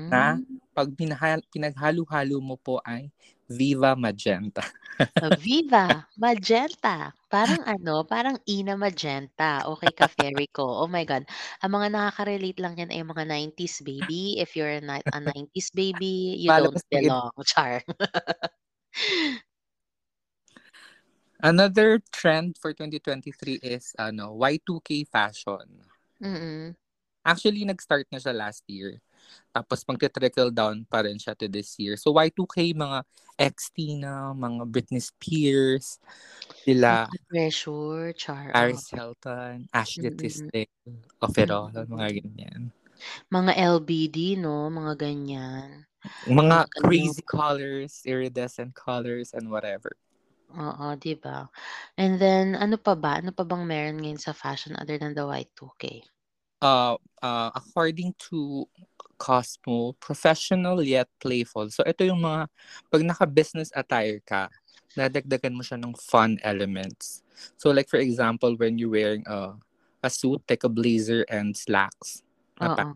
[0.08, 0.40] Na Hmm.
[0.74, 3.10] pag pinahal, pinaghalo-halo mo po ay
[3.50, 4.62] Viva Magenta.
[5.42, 7.10] Viva Magenta.
[7.28, 9.66] Parang ano, parang Ina Magenta.
[9.66, 10.62] Okey ka, fairy ko.
[10.84, 11.26] Oh my God.
[11.62, 14.38] Ang mga nakaka-relate lang yan ay mga 90s baby.
[14.38, 17.10] If you're a ni a 90s baby, you don't Palabas iba.
[17.10, 17.34] belong.
[17.50, 17.82] Char.
[21.40, 25.86] Another trend for 2023 is ano, Y2K fashion.
[26.20, 26.74] Mm.
[27.22, 28.98] Actually, nag-start na siya last year.
[29.54, 31.94] Tapos magti-trickle down pa rin siya to this year.
[31.98, 33.04] So Y2K, mga
[33.38, 35.98] ex-Tina, mga Britney Spears,
[36.66, 38.50] sila Pressure, char.
[38.54, 40.10] Paris Hilton, Ashley.
[40.16, 40.66] Tisdale,
[41.22, 41.86] of it all, Mm.
[41.86, 42.62] mga ganyan.
[43.30, 45.84] Mga LBD 'no, mga ganyan.
[46.26, 47.28] Mga Mga crazy ganyan.
[47.28, 49.92] colors, iridescent colors, and whatever.
[50.56, 51.48] Oo, 'di ba?
[52.00, 53.20] And then ano pa ba?
[53.20, 56.04] Ano pa bang meron ngayon sa fashion other than the Y2K?
[56.58, 58.66] Uh, uh, according to
[59.18, 61.70] Cosmo, professional yet playful.
[61.70, 62.50] So ito yung mga
[62.90, 64.50] pag naka-business attire ka,
[64.98, 67.22] dadagdagan mo siya ng fun elements.
[67.58, 69.54] So like for example, when you're wearing a
[70.02, 72.22] a suit like a blazer and slacks.
[72.62, 72.94] na pa- Oo.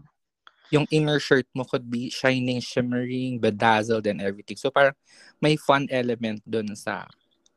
[0.72, 4.56] Yung inner shirt mo could be shining, shimmering, bedazzled and everything.
[4.56, 4.96] So parang
[5.38, 7.06] may fun element dun sa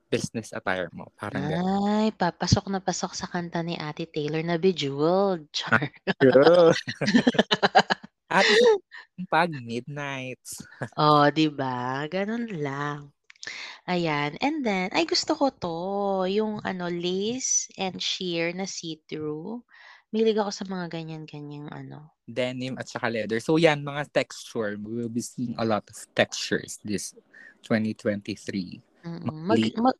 [0.09, 1.09] business attire mo.
[1.17, 1.61] Parang ganun.
[1.85, 5.91] Ay, papasok na pasok sa kanta ni Ate Taylor na Bejeweled, char.
[6.21, 6.71] True.
[8.35, 8.45] At
[9.29, 10.59] pag midnights.
[10.99, 12.03] Oh, 'di ba?
[12.09, 13.13] Ganun lang.
[13.85, 15.77] Ayan, and then ay gusto ko 'to,
[16.25, 19.61] yung ano lace and sheer na see-through.
[20.09, 22.15] Mahilig ako sa mga ganyan-ganyang ano.
[22.23, 23.37] Denim at saka leather.
[23.43, 24.79] So yan, mga texture.
[24.79, 27.11] We will be seeing a lot of textures this
[27.67, 28.79] 2023.
[29.05, 29.97] Mm, mag mag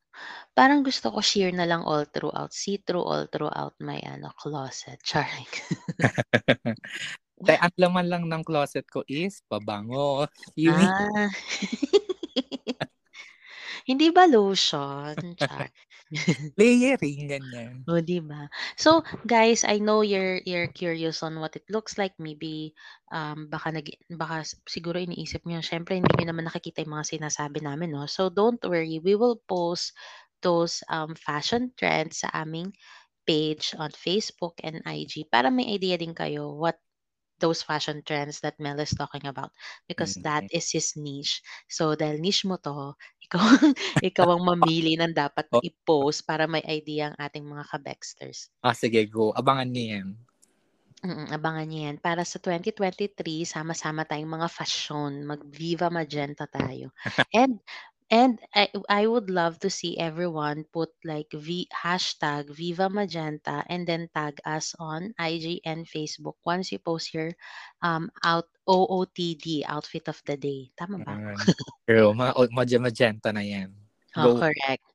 [0.57, 5.45] parang gusto ko sheer na lang all throughout, see-through all throughout my ano closet, charing.
[7.45, 10.25] Kaya ang laman lang ng closet ko is pabango.
[10.65, 11.29] Ah.
[13.89, 15.69] Hindi ba lotion, char?
[16.57, 17.75] Layering, ganyan.
[17.89, 18.49] Oh, 'di ba?
[18.81, 22.13] So, guys, I know you're you're curious on what it looks like.
[22.17, 22.73] Maybe,
[23.13, 27.59] um, baka nag baka siguro iniisip niyo, syempre hindi niyo naman nakikita yung mga sinasabi
[27.61, 28.05] namin, no?
[28.09, 28.97] So, don't worry.
[29.01, 29.93] We will post
[30.41, 32.73] those um, fashion trends sa aming
[33.29, 36.77] page on Facebook and IG para may idea din kayo what
[37.39, 39.51] those fashion trends that Mel is talking about
[39.87, 40.51] because that Mhm.
[40.51, 41.41] is his niche.
[41.69, 43.41] So, dahil niche mo to, ikaw,
[44.09, 48.49] ikaw ang mamili ng dapat Oh, i-post para may idea ang ating mga kabexters.
[48.65, 49.31] ah, sige, go.
[49.35, 50.07] Abangan niyo yan.
[51.05, 51.97] Mm, abangan niyo yan.
[52.01, 55.21] Para sa 2023, sama-sama tayong mga fashion.
[55.27, 56.89] Mag-Viva Magenta tayo.
[57.35, 57.61] And
[58.11, 63.87] and I, I would love to see everyone put like v hashtag Viva Magenta and
[63.87, 67.33] then tag us on IG and Facebook once you post your
[67.81, 70.73] um out OOTD outfit of the day.
[70.73, 71.13] Tama ba?
[71.13, 71.37] Yan.
[71.89, 72.13] True.
[72.17, 73.69] Mga magenta na yan.
[74.15, 74.47] Oh, Go.
[74.47, 74.85] correct.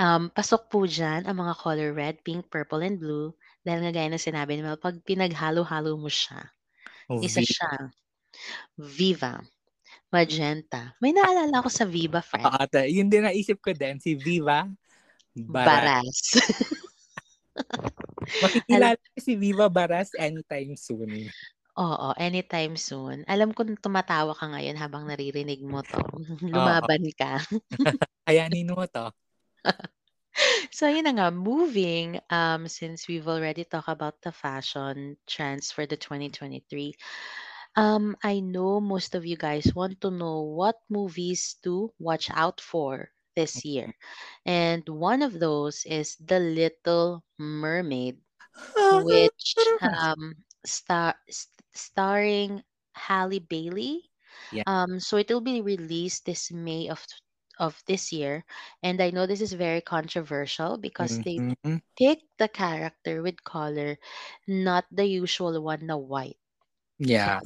[0.00, 3.36] Um, pasok po dyan ang mga color red, pink, purple, and blue.
[3.60, 6.48] Dahil nga gaya na sinabi ni Mel, pag pinaghalo-halo mo siya,
[7.20, 7.46] isa V.
[7.46, 7.92] siyang
[8.80, 9.36] Viva,
[10.10, 10.98] Magenta.
[10.98, 12.50] May naalala ako sa Viva, friend.
[12.50, 14.02] Ah, ate, yun din naisip ko din.
[14.02, 14.66] Si Viva
[15.34, 15.70] Baras.
[15.70, 16.18] Baras.
[18.42, 21.30] Makikilala si Viva Baras anytime soon.
[21.78, 23.22] Oo, anytime soon.
[23.30, 26.02] Alam ko tumatawa ka ngayon habang naririnig mo to.
[26.02, 26.18] Oo.
[26.52, 27.38] Lumaban ka.
[28.26, 29.14] Kayanin mo to.
[30.70, 35.84] So, yun na nga, moving, um, since we've already talked about the fashion trends for
[35.84, 36.94] the 2023,
[37.80, 42.60] um, I know most of you guys want to know what movies to watch out
[42.60, 43.94] for this year.
[44.44, 48.18] And one of those is The Little Mermaid,
[48.90, 52.62] which um, star, st- starring
[52.94, 54.10] Halle Bailey.
[54.50, 54.64] Yeah.
[54.66, 57.04] Um, so it will be released this May of
[57.58, 58.44] of this year,
[58.82, 61.80] and I know this is very controversial because they Mhm.
[61.98, 63.98] picked the character with color,
[64.48, 66.38] not the usual one na white.
[66.98, 67.40] Yeah.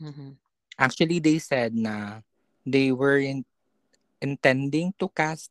[0.00, 0.36] Mhm.
[0.78, 2.20] Actually, they said na
[2.66, 3.44] they were in,
[4.20, 5.50] intending to cast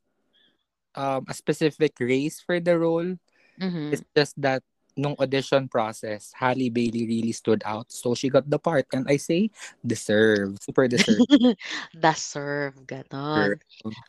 [0.96, 3.18] um, a specific race for the role.
[3.60, 3.94] Mhm.
[3.94, 4.64] It's just that
[5.00, 7.88] nung audition process, Halle Bailey really stood out.
[7.88, 8.86] So she got the part.
[8.92, 9.50] And I say,
[9.82, 10.60] deserve.
[10.60, 11.24] Super deserve.
[11.96, 13.56] Deserve, ganon.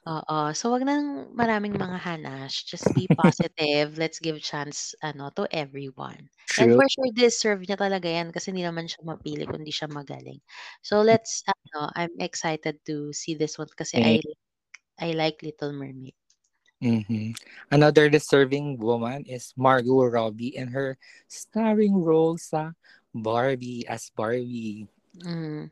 [0.08, 0.38] Oo.
[0.52, 2.66] So, wag nang maraming mga hanash.
[2.66, 3.94] Just be positive.
[3.96, 6.28] Let's give chance ano to everyone.
[6.58, 6.82] And True.
[6.82, 10.42] for sure, deserve niya talaga yan kasi hindi naman siya mapili kundi siya magaling.
[10.82, 14.20] So, let's, ano, I'm excited to see this one kasi I,
[14.98, 16.19] I like Little Mermaid.
[16.82, 17.36] Mhm.
[17.70, 20.96] Another deserving woman is Margot Robbie in her
[21.28, 22.72] starring role sa
[23.12, 24.88] Barbie as Barbie.
[25.20, 25.70] Mm.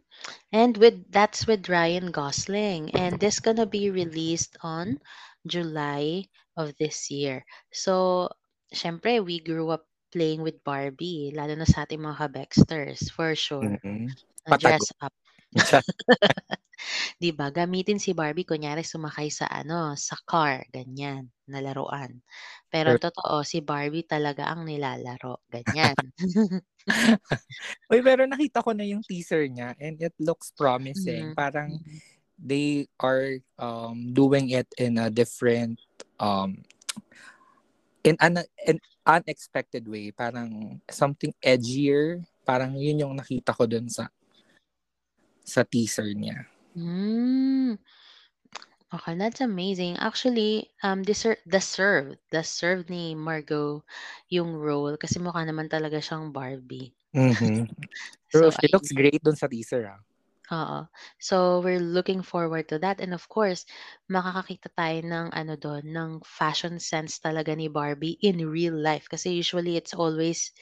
[0.52, 4.98] And with that's with Ryan Gosling and this gonna be released on
[5.46, 7.44] July of this year.
[7.72, 8.28] So,
[8.74, 13.78] syempre we grew up playing with Barbie, lalo na sa ating mga kabexters, for sure.
[13.84, 14.10] Mhm.
[14.48, 14.60] Patago.
[14.60, 15.12] dress up.
[17.18, 17.50] 'Di ba?
[17.50, 22.22] Gamitin si Barbie kunyari sumakay sa ano, sa car, ganyan, na laruan.
[22.70, 25.96] Pero ang totoo, si Barbie talaga ang nilalaro, ganyan.
[27.92, 31.32] Uy, pero nakita ko na yung teaser niya and it looks promising.
[31.32, 31.36] Mhm.
[31.36, 31.98] Parang Mhm.
[32.38, 35.82] they are um doing it in a different
[36.22, 36.62] um
[38.06, 40.14] in an, an unexpected way.
[40.14, 42.22] Parang something edgier.
[42.46, 44.08] Parang yun yung nakita ko dun sa
[45.44, 46.44] sa teaser niya.
[46.78, 47.78] Mm.
[48.94, 49.96] Okay, that's amazing.
[49.98, 53.84] Actually, um, deserve, deserve, deserve ni Margot
[54.32, 56.96] yung role kasi mukha naman talaga siyang Barbie.
[57.14, 57.68] Mhm.
[58.30, 59.00] So, True, she looks ayun.
[59.00, 60.00] great dun sa teaser ah.
[60.48, 60.88] Oo.
[61.20, 63.00] So, we're looking forward to that.
[63.04, 63.68] And of course,
[64.08, 69.08] makakakita tayo ng ano doon, ng fashion sense talaga ni Barbie in real life.
[69.12, 70.52] Kasi usually, it's always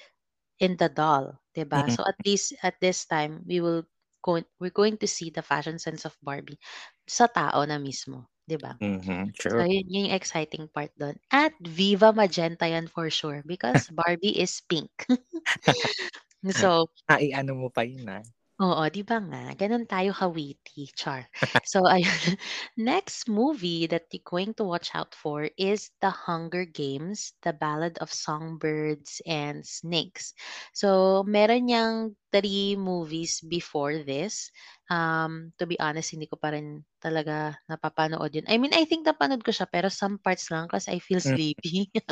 [0.62, 1.86] in the doll, 'di ba?
[1.86, 1.96] Mhm.
[1.96, 3.84] So, at least at this time, we will
[4.26, 6.58] go, we're going to see the fashion sense of Barbie
[7.06, 8.74] sa tao na mismo, 'di ba?
[8.80, 9.34] Mhm.
[9.46, 11.16] So, yun yung exciting part doon.
[11.32, 14.90] At Viva Magenta yan for sure because Barbie is pink.
[16.52, 18.22] so, Ai ano mo pa yun ah.
[18.56, 19.52] Oo, 'di ba nga?
[19.52, 21.28] Gano'n tayo ka-witty, char.
[21.68, 22.40] So ayun,
[22.80, 28.00] next movie that you're going to watch out for is The Hunger Games: The Ballad
[28.00, 30.32] of Songbirds and Snakes.
[30.72, 34.52] So meron niyang 3 movies before this.
[34.92, 38.46] Um, to be honest, hindi ko pa rin talaga napapanood yun.
[38.52, 41.36] I mean, I think napanood ko siya pero some parts lang kasi I feel Mm.
[41.36, 41.88] sleepy.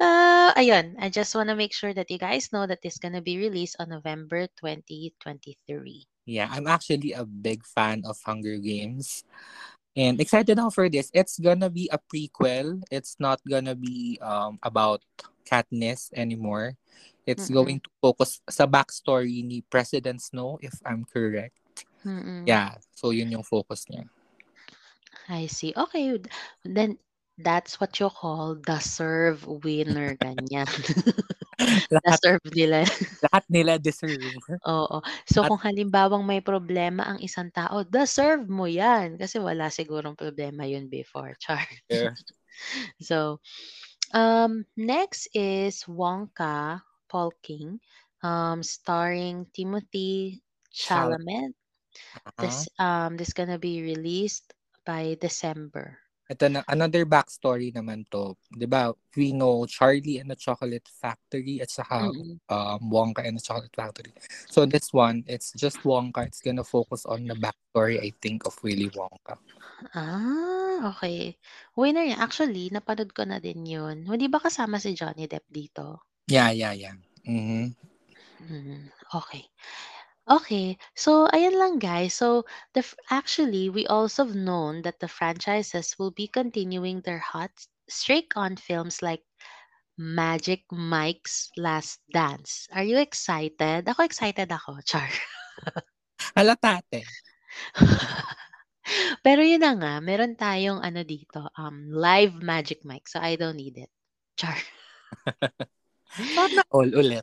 [0.00, 3.38] Ah, ayun, I just wanna make sure that you guys know that it's gonna be
[3.38, 6.06] released on November 2023.
[6.26, 9.24] Yeah, I'm actually a big fan of Hunger Games.
[9.96, 11.08] And excited ako for this.
[11.16, 12.84] It's gonna be a prequel.
[12.92, 15.00] It's not gonna be um, about
[15.48, 16.76] Katniss anymore.
[17.26, 17.56] It's Mm-mm.
[17.56, 21.56] going to focus sa backstory ni President Snow, if I'm correct.
[22.06, 22.46] Mm-mm.
[22.46, 24.06] Yeah, so yun yung focus niya.
[25.28, 25.74] I see.
[25.74, 26.22] Okay,
[26.62, 26.98] then
[27.38, 30.68] that's what you call the serve winner, ganyan.
[31.94, 32.88] lahat, serve nila.
[33.28, 34.32] lahat nila deserve.
[34.64, 34.98] Oo.
[35.28, 39.20] So At- kung halimbawang may problema ang isang tao, deserve mo yan.
[39.20, 41.36] Kasi wala sigurong problema yun before.
[41.42, 41.64] Char.
[41.92, 42.16] Yeah.
[43.04, 43.44] So,
[44.16, 47.76] um, next is Wonka, Paul King,
[48.24, 50.40] um, starring Timothy
[50.72, 51.52] Chalamet.
[52.16, 52.40] Uh-huh.
[52.40, 54.52] This um this gonna be released
[54.84, 56.00] by December.
[56.26, 58.34] Ito na, another backstory naman to.
[58.66, 62.42] ba We know Charlie and the Chocolate Factory at saka Mm-mm.
[62.50, 64.10] um, Wonka and the Chocolate Factory.
[64.50, 66.26] So this one, it's just Wonka.
[66.26, 69.38] It's gonna focus on the backstory, I think, of Willy Wonka.
[69.94, 71.36] Ah, okay.
[71.78, 72.18] Winner niya.
[72.18, 74.02] Actually, napanood ko na din yun.
[74.08, 76.10] Hindi ba kasama si Johnny Depp dito?
[76.26, 76.96] Yeah, yeah, yeah.
[77.22, 77.70] Mm-hmm.
[78.46, 79.46] Mm, okay.
[80.26, 80.74] Okay.
[80.98, 82.18] So, ayan lang guys.
[82.18, 82.42] So,
[82.74, 87.54] the f- actually, we also have known that the franchises will be continuing their hot
[87.86, 89.22] streak on films like
[89.94, 92.66] Magic Mike's Last Dance.
[92.74, 93.86] Are you excited?
[93.86, 95.06] Ako excited ako, Char.
[96.34, 97.06] Halatate.
[99.24, 103.06] Pero yun na nga, meron tayong ano dito, um, live Magic Mike.
[103.06, 103.94] So, I don't need it.
[104.34, 104.58] Char.
[106.34, 107.22] Sana all ulit.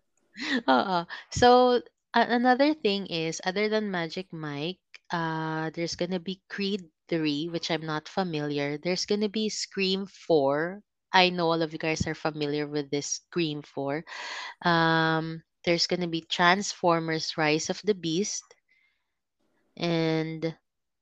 [0.71, 0.97] Oo.
[1.29, 1.79] So,
[2.13, 4.79] another thing is, other than Magic Mike,
[5.11, 8.77] uh, there's gonna be Creed 3, which I'm not familiar.
[8.77, 10.81] There's gonna be Scream 4.
[11.13, 14.03] I know all of you guys are familiar with this Scream 4.
[14.65, 18.43] Um, there's gonna be Transformers Rise of the Beast
[19.77, 20.55] and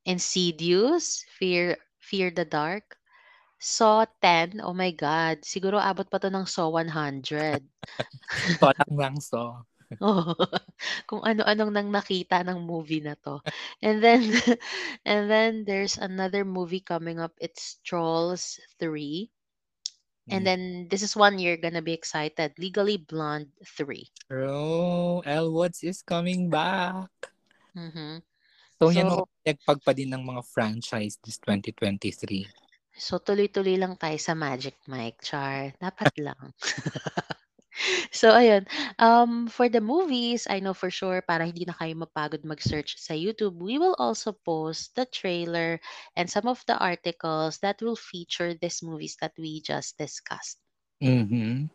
[0.06, 2.98] Insidious, Fear Fear the Dark.
[3.62, 5.46] Saw 10, oh my God.
[5.46, 7.62] Siguro abot pa to ng Saw 100.
[8.58, 9.62] Tolang lang so.
[10.04, 10.34] Oo.
[11.10, 13.44] Kung ano-anong nang nakita ng movie na 'to.
[13.84, 14.24] And then
[15.10, 17.36] and then there's another movie coming up.
[17.42, 19.28] It's Trolls 3.
[20.32, 20.48] And Mm.
[20.48, 22.54] then this is one you're gonna be excited.
[22.56, 24.08] Legally Blonde 3.
[24.30, 25.20] True.
[25.26, 27.10] Elle Woods is coming back.
[27.76, 28.22] Mhm.
[28.80, 32.48] So, yan So- ang nagpagpa din ng mga franchise this 2023.
[32.92, 35.74] So tuloy-tuloy lang tayo sa Magic Mike, char.
[35.80, 36.54] Dapat lang.
[38.20, 38.68] so ayun,
[39.00, 43.16] um for the movies, I know for sure para hindi na kayo mapagod mag-search sa
[43.16, 45.80] YouTube, we will also post the trailer
[46.20, 50.60] and some of the articles that will feature these movies that we just discussed.
[51.00, 51.72] Mhm.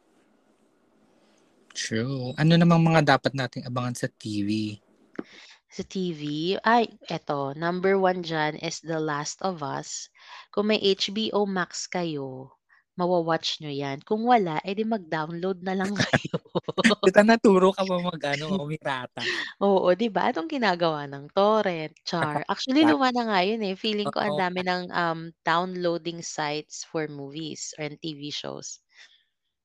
[1.76, 2.32] True.
[2.41, 4.80] Ano namang mga dapat nating abangan sa TV?
[5.68, 10.09] Sa TV, ay, eto, number one dyan is The Last of Us.
[10.49, 12.57] Kung may HBO Max kayo,
[12.97, 14.01] mawawatch nyo yan.
[14.03, 16.41] Kung wala, edi mag-download na lang kayo.
[17.05, 19.21] Kita naturo ka ba mag ano, umirata?
[19.61, 20.33] Oo, 'di ba?
[20.33, 22.41] Anong ginagawa ng torrent, char.
[22.51, 23.77] Actually, luma na nga yun eh.
[23.77, 28.81] Feeling ko ang dami ng um, downloading sites for movies and TV shows.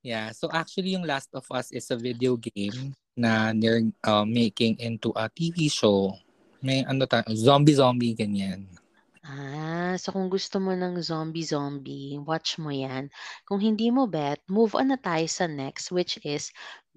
[0.01, 4.81] Yeah, so actually yung Last of Us is a video game na they're uh, making
[4.81, 6.17] into a TV show.
[6.57, 8.65] May ano ta, zombie-zombie ganyan.
[9.21, 13.13] Ah, so kung gusto mo ng zombie-zombie, watch mo yan.
[13.45, 16.49] Kung hindi mo bet, move on na tayo sa next, which is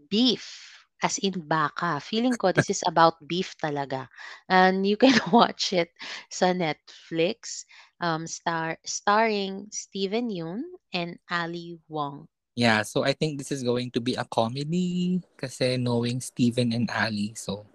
[0.08, 0.72] beef.
[1.04, 2.00] As in baka.
[2.00, 4.08] Feeling ko this is about beef talaga.
[4.48, 5.92] And you can watch it
[6.32, 7.68] sa Netflix,
[8.00, 10.64] um, star starring Steven Yeun
[10.96, 12.24] and Ali Wong.
[12.56, 16.88] Yeah, so I think this is going to be a comedy kasi knowing Steven and
[16.88, 17.36] Ali.
[17.36, 17.68] So,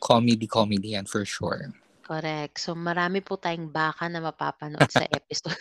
[0.00, 1.68] comedy-comedy yan for sure.
[2.04, 2.60] Correct.
[2.60, 5.56] So marami po tayong baka na mapapanood sa episode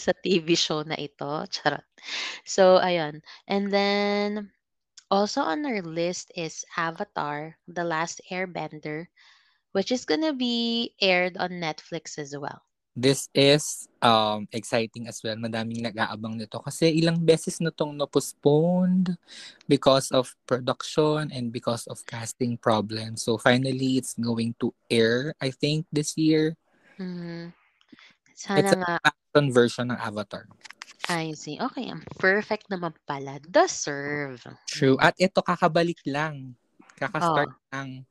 [0.00, 1.44] sa TV show na ito.
[1.52, 1.84] Charot.
[2.48, 3.20] So ayun.
[3.44, 4.48] And then
[5.12, 9.12] also on our list is Avatar, The Last Airbender,
[9.76, 12.64] which is gonna be aired on Netflix as well.
[12.94, 15.34] This is um exciting as well.
[15.34, 19.18] Madaming nag-aabang nito kasi ilang beses na tong na-postponed
[19.66, 23.26] because of production and because of casting problems.
[23.26, 26.54] So finally, it's going to air, I think, this year.
[26.94, 27.50] Mhm.
[28.30, 30.46] Sana It's a nga, action version ng Avatar.
[31.10, 31.58] I see.
[31.58, 33.42] Okay, ang perfect naman pala.
[33.42, 34.38] Deserve.
[34.70, 34.94] True.
[35.02, 36.54] At ito, kakabalik lang.
[36.94, 37.74] Kakastart Oh.
[37.74, 38.06] ng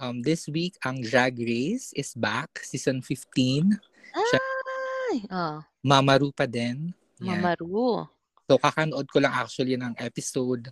[0.00, 3.76] um, this week, ang Drag Race is back, season 15.
[4.10, 5.24] Ay!
[5.30, 6.90] Oh, Mamaru pa din.
[7.22, 7.42] Yan.
[7.42, 8.06] mamaru.
[8.50, 10.68] So, kakanood ko lang actually ng episode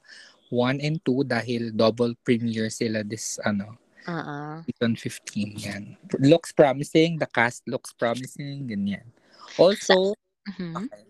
[0.50, 3.78] 1 and 2 dahil double premiere sila this, ano,
[4.10, 4.38] Oo.
[4.66, 5.84] Season 15, yan.
[6.20, 7.16] Looks promising.
[7.16, 8.66] The cast looks promising.
[8.66, 9.06] Ganyan.
[9.56, 10.14] Also,
[10.48, 10.86] Mhm.
[10.88, 11.04] okay,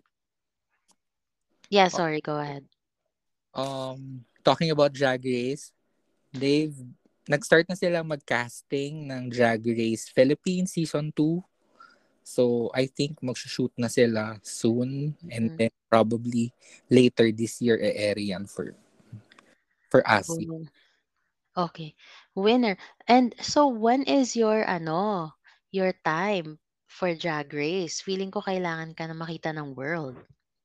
[1.71, 2.67] Yeah, sorry, go ahead.
[3.55, 5.71] um, talking about Drag Race,
[6.31, 6.75] they've
[7.27, 11.39] nag-start na silang mag-casting ng Drag Race Philippines Season 2.
[12.23, 15.57] So, I think mag-shoot na sila soon and Mhm.
[15.59, 16.53] then probably
[16.87, 18.73] later this year e-air yan for
[19.91, 20.47] for ASI.
[20.47, 20.63] Oh.
[21.67, 21.99] Okay.
[22.39, 22.79] Winner.
[23.11, 25.35] And so when is your ano,
[25.75, 27.99] your time for Drag Race?
[27.99, 30.15] Feeling ko kailangan ka na makita ng world.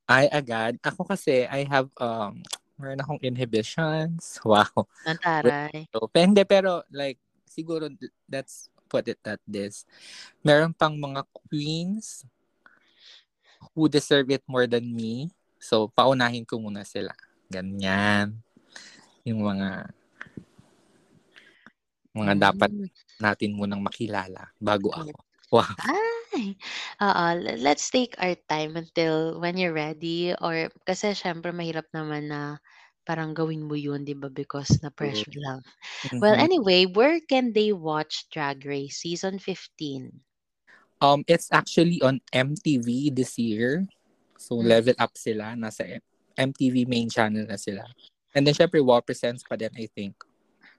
[0.06, 0.78] Ay, agad.
[0.86, 2.38] Ako kasi, I have, um,
[2.78, 4.38] meron akong inhibitions.
[4.46, 4.86] Wow.
[5.02, 5.90] Ang taray.
[5.90, 7.90] So, pe- hindi, pero like, siguro,
[8.30, 9.84] let's put it at this.
[10.40, 12.24] Meron pang mga queens
[13.74, 15.28] who deserve it more than me.
[15.60, 17.12] So, paunahin ko muna sila.
[17.50, 18.38] Ganyan.
[19.26, 19.90] Yung mga
[22.16, 22.88] mga dapat Mm.
[23.20, 25.12] natin munang makilala bago ako.
[25.52, 25.76] Wow.
[26.32, 26.56] Ay,
[26.98, 27.26] oo.
[27.38, 32.58] le- Let's take our time until when you're ready or kasi syempre mahirap naman na
[33.06, 34.28] parang gawin mo yun, di ba?
[34.28, 35.60] Because na pressure lang.
[36.20, 36.46] Well, Mhm.
[36.46, 40.22] anyway, where can they watch Drag Race Season 15?
[41.00, 43.86] Um, it's actually on MTV this year.
[44.38, 44.66] So, Mm.
[44.66, 45.54] level up sila.
[45.56, 46.00] Nasa
[46.36, 47.84] MTV main channel na sila.
[48.34, 50.16] And then, syempre, War Presents pa din, I think.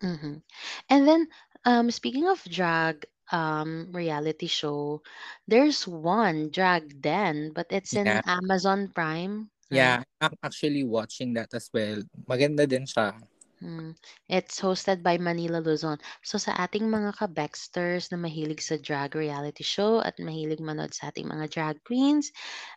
[0.02, 0.42] Mhm.
[0.90, 1.28] And then,
[1.66, 5.02] um, speaking of drag um, reality show,
[5.48, 8.22] there's one, Drag Den, but it's in Yeah.
[8.26, 10.04] Amazon Prime, Yeah?
[10.22, 12.02] I'm actually watching that as well.
[12.28, 13.20] Maganda din siya.
[13.64, 13.98] Mm.
[14.30, 15.98] It's hosted by Manila Luzon.
[16.22, 21.10] So sa ating mga ka-Baxters na mahilig sa drag reality show at mahilig manood sa
[21.10, 22.30] ating mga drag queens,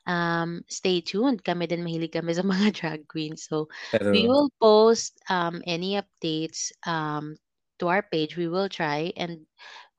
[0.09, 1.45] um, stay tuned.
[1.45, 3.45] Kami din mahilig kami sa mga drag queens.
[3.45, 7.36] So Pero, we will post um, any updates um,
[7.76, 8.36] to our page.
[8.41, 9.45] We will try and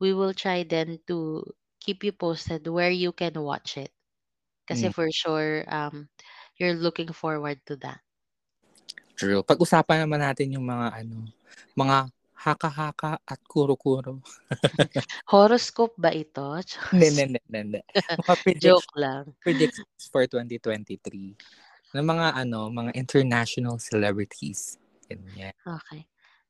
[0.02, 1.46] we will try then to
[1.78, 3.94] keep you posted where you can watch it.
[4.66, 4.94] Kasi Mm.
[4.94, 6.10] for sure, um,
[6.62, 8.06] you're looking forward to that.
[9.18, 9.42] true.
[9.42, 11.26] Pag-usapan naman natin yung mga, ano,
[11.74, 14.22] mga haka-haka at kuro-kuro.
[15.34, 16.42] Horoscope ba ito?
[16.90, 17.80] Hindi, hindi, hindi,
[18.58, 19.30] Joke lang.
[19.42, 21.38] predictions for 2023
[21.94, 24.78] ng mga, ano, mga international celebrities.
[25.06, 25.54] Ganyan.
[25.62, 26.06] Okay.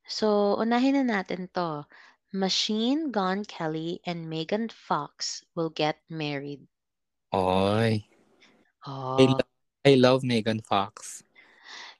[0.07, 1.83] So, unahin na natin to.
[2.31, 6.63] Machine Gun Kelly and Megan Fox will get married.
[7.35, 7.99] Oy.
[7.99, 8.07] I,
[8.87, 9.50] Oh, lo-
[9.85, 11.23] I love Megan Fox.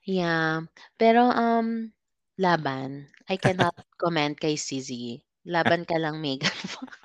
[0.04, 0.60] yeah.
[0.98, 1.92] Pero, um,
[2.38, 3.06] laban.
[3.28, 5.22] I cannot comment kay CZ.
[5.46, 6.98] Laban ka lang, Megan Fox.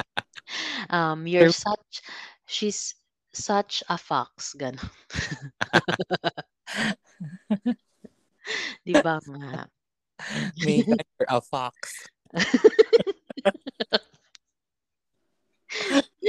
[0.89, 2.01] Um, you're such,
[2.45, 2.95] she's
[3.33, 4.55] such a fox.
[4.55, 4.79] Ganon.
[8.87, 9.67] Di ba nga?
[10.63, 12.07] Megan, you're a fox.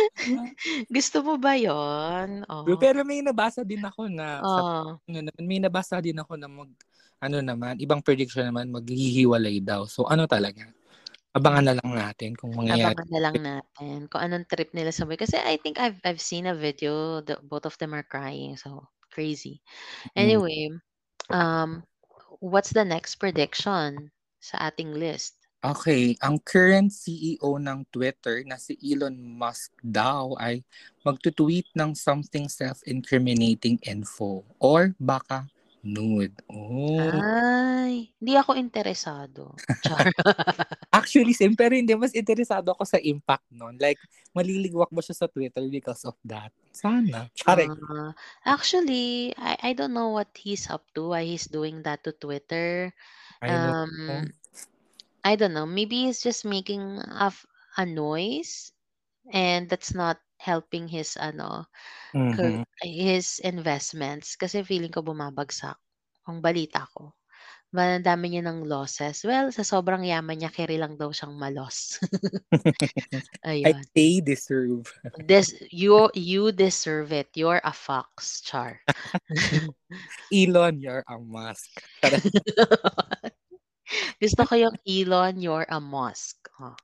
[0.96, 2.44] Gusto mo ba yon?
[2.48, 2.64] Oh.
[2.78, 4.90] Pero may nabasa din ako na sa Oh.
[4.98, 6.70] ano naman, may nabasa din ako na mag
[7.18, 9.90] ano naman, ibang prediction naman maghihiwalay daw.
[9.90, 10.66] So ano talaga?
[11.34, 12.94] Abangan na lang natin kung mangyayari.
[12.94, 15.18] Abangan na lang natin kung anong trip nila sa buhay.
[15.20, 18.58] Kasi I think I've I've seen a video, the, both of them are crying.
[18.58, 19.62] So, crazy.
[20.18, 20.70] Anyway,
[21.30, 21.86] um,
[22.42, 24.10] what's the next prediction
[24.42, 25.37] sa ating list?
[25.58, 30.62] Okay, ang current CEO ng Twitter na si Elon Musk daw ay
[31.02, 35.50] magtutweet ng something self-incriminating info or baka
[35.82, 36.34] nude.
[36.46, 37.10] Oh.
[37.10, 39.58] Ay, hindi ako interesado.
[40.98, 41.90] Actually, same, pero hindi.
[41.98, 43.74] Mas interesado ako sa impact nun.
[43.82, 43.98] Like,
[44.34, 46.54] maliligwak ba siya sa Twitter because of that?
[46.70, 47.26] Sana.
[47.34, 47.74] Charing.
[47.90, 48.14] Ah,
[48.46, 52.94] actually, I, I don't know what he's up to, why he's doing that to Twitter.
[53.42, 54.22] I don't know.
[55.28, 55.68] I don't know.
[55.68, 57.28] Maybe he's just making a,
[57.76, 58.72] a noise
[59.28, 61.68] and that's not helping his ano
[62.16, 62.32] Mhm.
[62.32, 65.76] cur- his investments kasi feeling ko bumabagsak.
[66.24, 67.12] Ang balita ko.
[67.76, 69.20] Madami niya ng losses.
[69.28, 72.00] Well, sa sobrang yaman niya, carry lang daw siyang malos.
[72.00, 72.08] I
[73.76, 73.84] Ayun.
[73.92, 74.88] they deserve.
[75.28, 77.28] This, you, you deserve it.
[77.36, 78.80] You're a fox, Char.
[80.32, 81.68] Elon, you're a Musk.
[84.22, 86.48] Gusto ko yung Elon, you're a Musk.
[86.60, 86.76] Oh.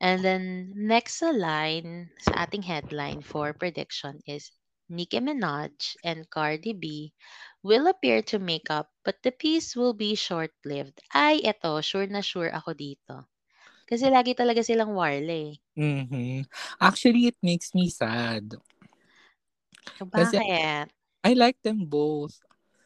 [0.00, 4.54] And then, next sa line, sa ating headline for prediction is
[4.88, 7.12] Nicki Minaj and Cardi B
[7.60, 10.96] will appear to make up, but the peace will be short-lived.
[11.12, 13.28] Ay, eto, sure na sure ako dito.
[13.84, 15.60] Kasi lagi talaga silang warle.
[15.76, 16.44] Mhm.
[16.80, 18.56] Actually, it makes me sad.
[19.96, 20.88] So, Kasi- bakit?
[21.24, 22.38] I like them both.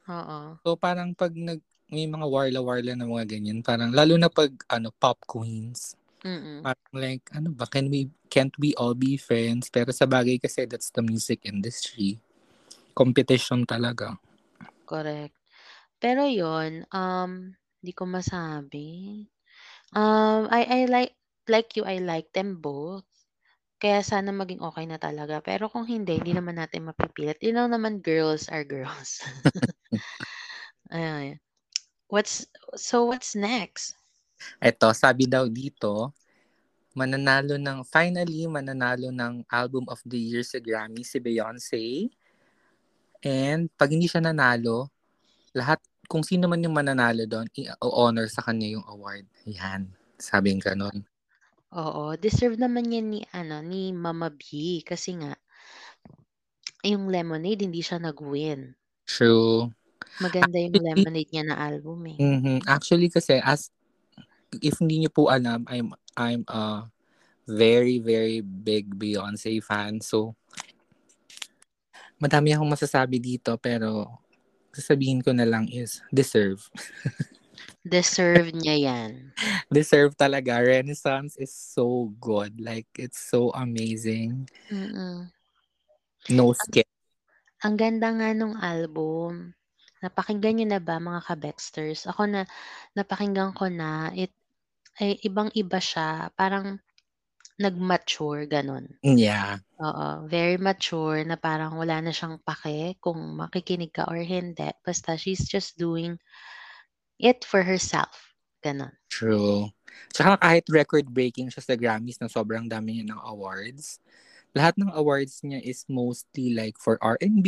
[0.08, 0.58] Oo.
[0.66, 4.88] So parang pag nag may mga warla-warla na mga ganyan, parang lalo na pag ano
[4.96, 5.92] pop queens.
[6.24, 6.64] Mm.
[6.64, 9.68] Parang like, ano ba, can we, can't we all be friends?
[9.68, 12.16] Pero sa bagay kasi, that's the music industry.
[12.96, 14.16] Competition talaga.
[14.88, 15.36] Correct.
[16.00, 19.22] Pero yon um, hindi ko masabi.
[19.92, 21.14] Um, I I like
[21.46, 23.06] like you, I like them both.
[23.76, 25.42] Kaya sana maging okay na talaga.
[25.42, 27.42] Pero kung hindi, hindi naman natin mapipilit.
[27.42, 29.20] You know naman, girls are girls.
[30.94, 31.42] Ayan.
[32.12, 32.44] What's
[32.76, 33.96] so what's next?
[34.60, 36.12] Eto, sabi daw dito,
[36.92, 42.12] mananalo ng, finally, mananalo ng Album of the Year sa Grammy si Beyonce.
[43.24, 44.92] And pag hindi siya nanalo,
[45.56, 49.24] lahat, kung sino man yung mananalo doon, i-honor sa kanya yung award.
[49.48, 49.88] Yan,
[50.20, 51.08] sabi nga nun.
[51.72, 55.32] Oo, deserve naman yan ni ano, ni Mama B kasi nga
[56.84, 58.76] yung Lemonade hindi siya nag-win.
[59.08, 59.72] True.
[60.20, 62.18] Maganda yung Actually- Lemonade niya na album eh.
[62.20, 62.56] Mhm.
[62.68, 63.72] Actually kasi as
[64.60, 66.84] if hindi niyo po alam, I'm I'm a
[67.48, 70.04] very very big Beyonce fan.
[70.04, 70.36] So
[72.20, 74.20] madami akong masasabi dito pero
[74.72, 76.68] sasabihin ko na lang is deserve.
[77.82, 79.34] Deserve niya yan.
[79.66, 80.62] Deserve talaga.
[80.62, 82.62] Renaissance is so good.
[82.62, 84.46] Like it's so amazing.
[84.70, 85.26] Mm-mm.
[86.30, 86.86] No skip.
[87.66, 89.50] Ang ganda nga nung album.
[90.02, 92.10] Napakinggan niyo na ba mga kabexters?
[92.10, 92.42] Ako na
[92.98, 94.34] napakinggan ko na it
[94.98, 96.28] ay ibang-iba siya.
[96.34, 96.82] Parang
[97.56, 98.90] nag-mature ganun.
[99.06, 99.62] Yeah.
[99.78, 104.68] Oo, very mature na parang wala na siyang pake kung makikinig ka or hindi.
[104.82, 106.18] Basta she's just doing
[107.22, 108.34] it for herself.
[108.62, 108.94] Ganon.
[109.10, 109.70] True.
[110.14, 113.98] Tsaka kahit record-breaking siya sa Grammys na sobrang dami niya ng awards,
[114.54, 117.46] lahat ng awards niya is mostly like for R&B,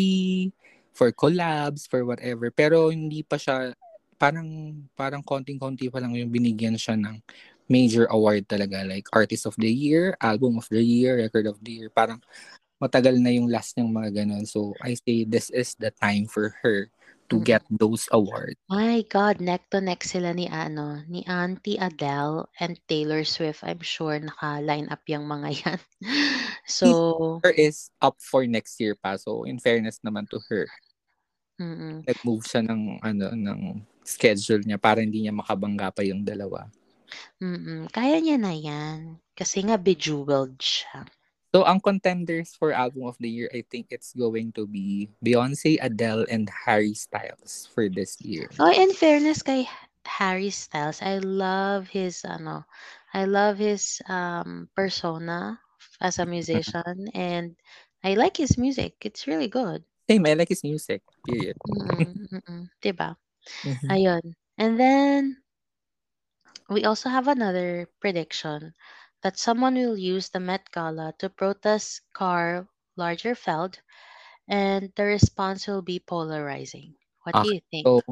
[0.94, 2.48] for collabs, for whatever.
[2.54, 3.74] Pero hindi pa siya,
[4.16, 7.18] parang, parang konting-konti pa lang yung binigyan siya ng
[7.66, 8.86] major award talaga.
[8.86, 11.90] Like Artist of the Year, Album of the Year, Record of the Year.
[11.90, 12.22] Parang
[12.78, 14.46] matagal na yung last niyang mga ganun.
[14.46, 16.88] So I say this is the time for her
[17.28, 18.56] to get those awards.
[18.68, 23.64] My God, neck to neck sila ni ano, ni Auntie Adele and Taylor Swift.
[23.64, 25.80] I'm sure naka-line up yung mga yan.
[26.68, 29.16] so, Her is up for next year pa.
[29.16, 30.68] So in fairness naman to her,
[31.60, 33.60] mm nag-move siya ng ano ng
[34.04, 36.68] schedule niya para hindi niya makabangga pa yung dalawa.
[37.40, 39.18] mm Kaya niya na yan.
[39.34, 41.08] Kasi nga bejeweled siya.
[41.54, 45.78] So ang contenders for album of the year, I think it's going to be Beyonce,
[45.78, 48.50] Adele, and Harry Styles for this year.
[48.58, 49.70] Oh, in fairness kay
[50.02, 52.66] Harry Styles, I love his ano,
[53.14, 55.62] I love his um persona
[56.02, 57.54] as a musician and
[58.02, 58.98] I like his music.
[59.06, 59.86] It's really good.
[60.10, 61.06] Same, I like his music.
[61.22, 61.54] Period.
[61.70, 62.62] Mm-mm, mm-mm.
[62.82, 63.14] 'Di ba?
[63.62, 63.94] Mhm.
[63.94, 64.24] Ayun.
[64.58, 65.38] And then
[66.68, 68.74] we also have another prediction
[69.24, 72.68] that someone will use the Met Gala to protest Karl
[73.00, 73.80] Lagerfeld
[74.46, 76.92] and the response will be polarizing.
[77.24, 77.88] What do you think?
[77.88, 78.04] So,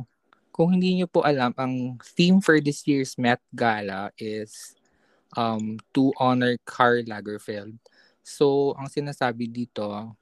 [0.56, 4.72] kung hindi niyo po alam, ang theme for this year's Met Gala is
[5.36, 7.76] um, to honor Karl Lagerfeld.
[8.24, 10.16] So, ang sinasabi dito,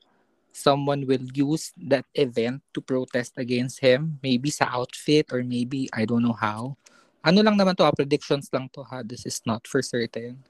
[0.51, 4.18] someone will use that event to protest against him.
[4.26, 6.74] Maybe sa outfit or maybe, I don't know how.
[7.22, 7.95] Ano lang naman to, ha?
[7.95, 9.07] predictions lang to ha.
[9.07, 10.49] This is not for certain.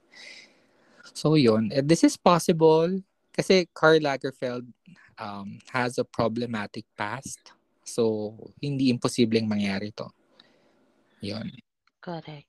[1.11, 1.69] So, yun.
[1.83, 3.01] This is possible
[3.31, 4.67] kasi Karl Lagerfeld
[5.19, 7.39] um, has a problematic past.
[7.83, 10.07] So, hindi imposibleng mangyari to.
[11.21, 11.51] Yun.
[12.01, 12.47] Correct.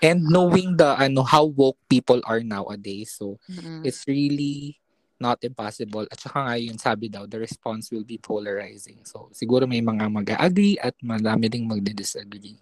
[0.00, 3.84] And knowing the ano how woke people are nowadays, so Mm-mm.
[3.84, 4.80] it's really
[5.20, 6.08] not impossible.
[6.08, 9.04] At saka nga yun, sabi daw, the response will be polarizing.
[9.04, 12.56] So, siguro may mga mag-agree at marami ding magdi-disagree.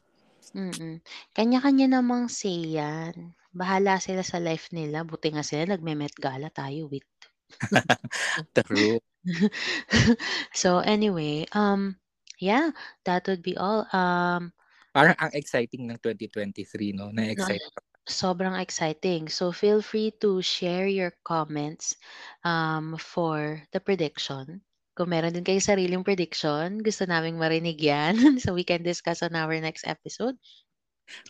[0.52, 1.00] Mm-mm.
[1.32, 3.34] Kanya-kanya namang say yan.
[3.52, 5.04] Bahala sila sa life nila.
[5.04, 7.06] Buti nga sila nagme-Met Gala tayo with.
[8.66, 8.98] True.
[10.56, 12.00] so anyway, um,
[12.40, 12.72] yeah,
[13.04, 13.84] that would be all.
[13.92, 14.56] Um,
[14.92, 17.12] Parang ang exciting ng 2023, no?
[17.12, 17.60] Na-excite.
[18.08, 19.30] sobrang exciting.
[19.30, 21.94] So feel free to share your comments
[22.42, 24.62] um, for the prediction.
[24.92, 28.14] Kung meron din kayo sariling prediction, gusto naming marinig yan.
[28.42, 30.36] so we can discuss on our next episode.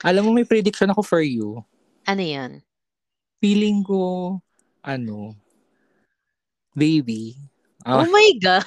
[0.02, 1.62] Alam mo, may prediction ako for you.
[2.02, 2.52] Ano yan?
[3.38, 4.38] Feeling ko,
[4.82, 5.34] ano,
[6.74, 7.38] baby.
[7.86, 8.62] Oh Ah, my God!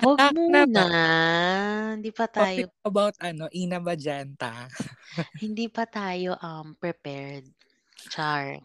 [0.00, 0.84] Huwag Anak na muna.
[1.94, 4.68] Hindi pa tayo, topic about, ano, Ina Bajanta.
[5.44, 7.44] hindi pa tayo um, prepared.
[8.10, 8.58] Char.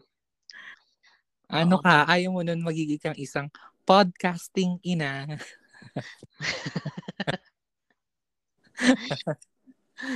[1.49, 1.83] Ano Oo.
[1.83, 3.49] ka, ayaw mo nun magiging kang isang
[3.85, 5.27] podcasting ina.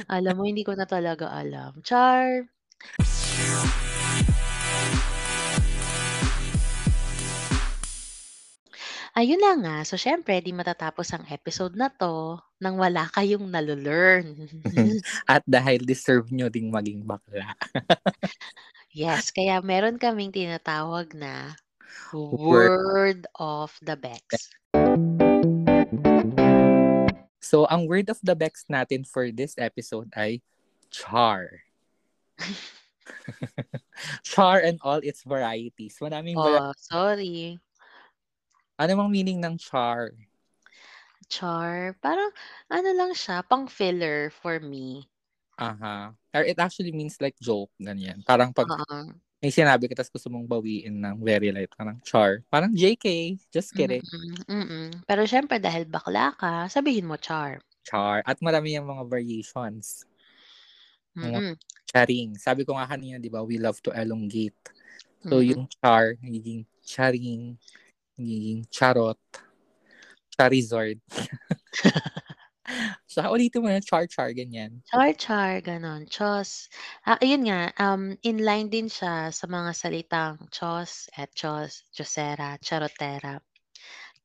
[0.07, 1.79] Alam mo hindi ko na talaga alam.
[1.81, 2.47] Char!
[9.19, 9.77] Ayun na nga.
[9.83, 14.47] So, siyempre 'di matatapos ang episode na 'to nang wala kayong nalu-learn.
[15.27, 17.51] At dahil deserve nyo ding maging bakla.
[18.89, 21.53] Yes, kaya meron kaming tinatawag na
[22.09, 22.39] Word.
[22.41, 24.49] Word of the Bex.
[27.39, 30.43] So, ang word of the Bex natin for this episode ay
[30.91, 31.63] char.
[34.27, 35.97] char and all its varieties.
[36.03, 36.35] Maraming.
[36.35, 37.59] Oh, sorry.
[38.79, 40.15] Ano mang meaning ng char?
[41.29, 42.31] Char, parang
[42.71, 45.05] ano lang siya, pang filler for me.
[45.59, 46.15] Aha.
[46.31, 48.23] Or it actually means like joke, ganyan.
[48.23, 49.13] Parang pag Oo.
[49.39, 52.43] May sinabi ka tapos gusto mong bawiin ng very light, parang char.
[52.51, 54.03] Parang JK, just kidding.
[54.51, 54.89] Mm, mm.
[55.07, 57.63] Pero siyempre dahil bakla ka, sabihin mo char.
[57.87, 58.19] Char.
[58.27, 60.03] At marami yung mga variations.
[61.15, 61.55] Mga Mm.
[61.87, 62.29] charing.
[62.35, 64.59] Sabi ko nga kanina, di ba, we love to elongate.
[65.23, 65.47] So, Mm.
[65.55, 67.55] yung char, nagiging charing,
[68.19, 69.19] nagiging charot,
[70.35, 70.99] charizard.
[73.11, 74.81] so, ulitin mo na, char-char, ganyan.
[74.89, 76.05] Char, char, ganon.
[76.09, 76.69] Chos.
[77.05, 83.41] Ah, ayun nga, um, in line din siya sa mga salitang chos, etchos, chosera, charotera,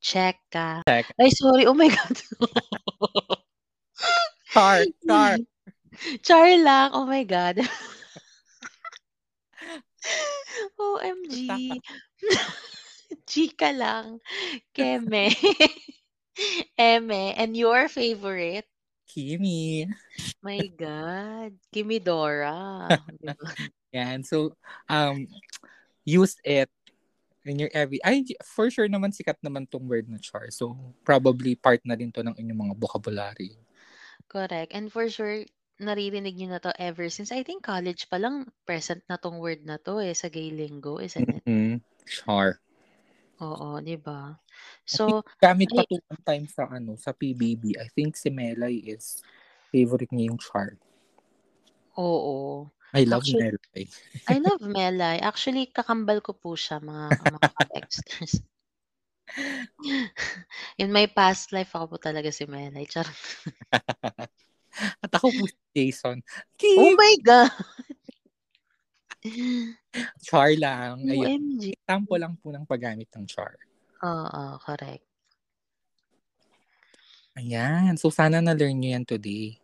[0.00, 0.84] cheka.
[0.84, 1.06] Check.
[1.16, 1.64] Ay, sorry.
[1.66, 2.16] Oh my God.
[4.54, 5.34] Char, char.
[6.22, 6.94] Char lang.
[6.94, 7.58] Oh my God.
[10.78, 11.80] OMG.
[13.26, 14.20] Chika lang.
[14.74, 15.34] Keme.
[16.78, 17.34] Eme.
[17.36, 18.66] And your favorite?
[19.06, 19.86] Kimi.
[20.42, 21.54] My God.
[21.70, 22.88] Kimidora.
[23.22, 23.50] Diba?
[23.96, 24.26] Yan.
[24.26, 24.58] So,
[24.90, 25.28] um,
[26.02, 26.70] use it
[27.44, 28.02] in your every...
[28.02, 30.50] Ay, for sure naman sikat naman tong word na char.
[30.50, 30.74] So,
[31.06, 33.54] probably part na din to ng inyong mga vocabulary.
[34.26, 34.74] Correct.
[34.74, 35.46] And for sure,
[35.78, 39.66] naririnig nyo na to ever since I think college pa lang present na tong word
[39.66, 41.42] na to eh sa gay lingo, isn't it?
[41.46, 41.82] Mm-hmm.
[42.06, 42.62] Char.
[43.42, 44.38] Oo, di ba?
[44.86, 47.74] So, gamit pa to one time sa ano, sa PBB.
[47.74, 49.18] I think si Melay is
[49.74, 50.78] favorite niya yung char.
[51.94, 52.66] oo.
[52.94, 53.84] I love Actually- Melay.
[54.30, 55.18] I love Melay.
[55.18, 58.34] Actually, kakambal ko po siya, mga, mga kabexters.
[60.82, 62.86] In my past life, ako po talaga si Melay.
[62.86, 63.06] Char.
[65.02, 66.22] At ako po si Jason.
[66.22, 66.94] Oh Kim!
[66.94, 67.50] my God!
[70.26, 71.06] Char lang.
[71.06, 71.58] Ayun.
[71.58, 71.64] OMG.
[71.78, 73.54] Example lang po ng paggamit ng char.
[74.02, 75.06] Oo, correct.
[77.38, 77.94] Ayan.
[77.98, 79.58] So, sana na-learn nyo yan today.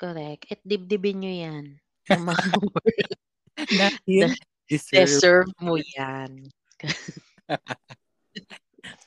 [0.00, 0.48] Correct.
[0.48, 1.64] At dibdibin nyo yan.
[2.12, 3.10] Ang mga word.
[4.68, 4.96] Deserve.
[4.96, 6.48] Deserve mo yan.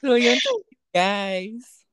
[0.03, 0.37] So, yun.
[0.93, 1.83] Guys.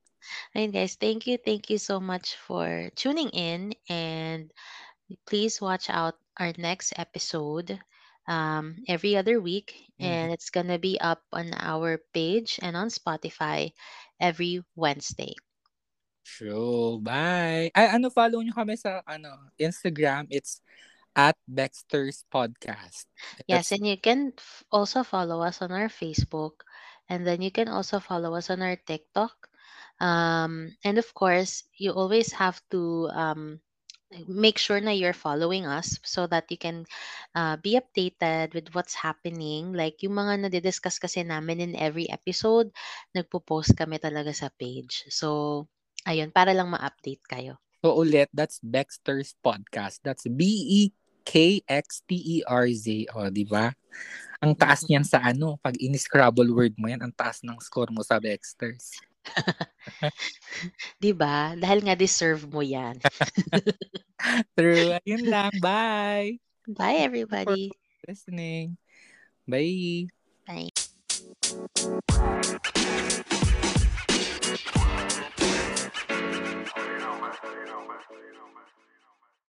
[0.51, 4.51] Ayun guys, thank you, thank you so much for tuning in and
[5.25, 7.79] please watch out our next episode
[8.31, 13.75] um, every other week and it's gonna be up on our page and on Spotify
[14.23, 15.35] every Wednesday.
[16.23, 16.97] True.
[17.03, 17.69] Bye.
[17.75, 20.31] Ay, ano, follow nyo kami sa ano Instagram.
[20.31, 20.63] It's
[21.11, 23.03] at Baxter's Podcast.
[23.45, 26.63] Yes, That's- and you can f- also follow us on our Facebook
[27.11, 29.35] and then you can also follow us on our TikTok.
[29.99, 33.59] Um, and of course, you always have to um,
[34.27, 36.83] make sure na you're following us so that you can
[37.35, 39.71] uh, be updated with what's happening.
[39.71, 42.71] Like yung mga nadidiscuss kasi namin in every episode,
[43.15, 45.07] nagpo-post kami talaga sa page.
[45.07, 45.67] So,
[46.03, 47.55] ayun, para lang ma-update kayo.
[47.81, 50.05] So ulit, that's Baxter's Podcast.
[50.05, 50.87] That's B-E-K-X-T-E-R-Z.
[53.17, 53.73] O, di ba?
[54.41, 58.05] Ang taas niyan sa ano, pag in-scrabble word mo yan, ang taas ng score mo
[58.05, 59.01] sa Baxter's.
[61.01, 61.53] 'Di ba?
[61.57, 62.97] Dahil nga deserve mo 'yan.
[64.57, 64.97] True.
[65.01, 65.53] Ayun lang.
[65.61, 66.37] Bye.
[66.67, 67.73] Bye everybody.
[68.05, 68.77] Listening.
[69.45, 70.09] Bye.
[70.45, 70.69] Bye.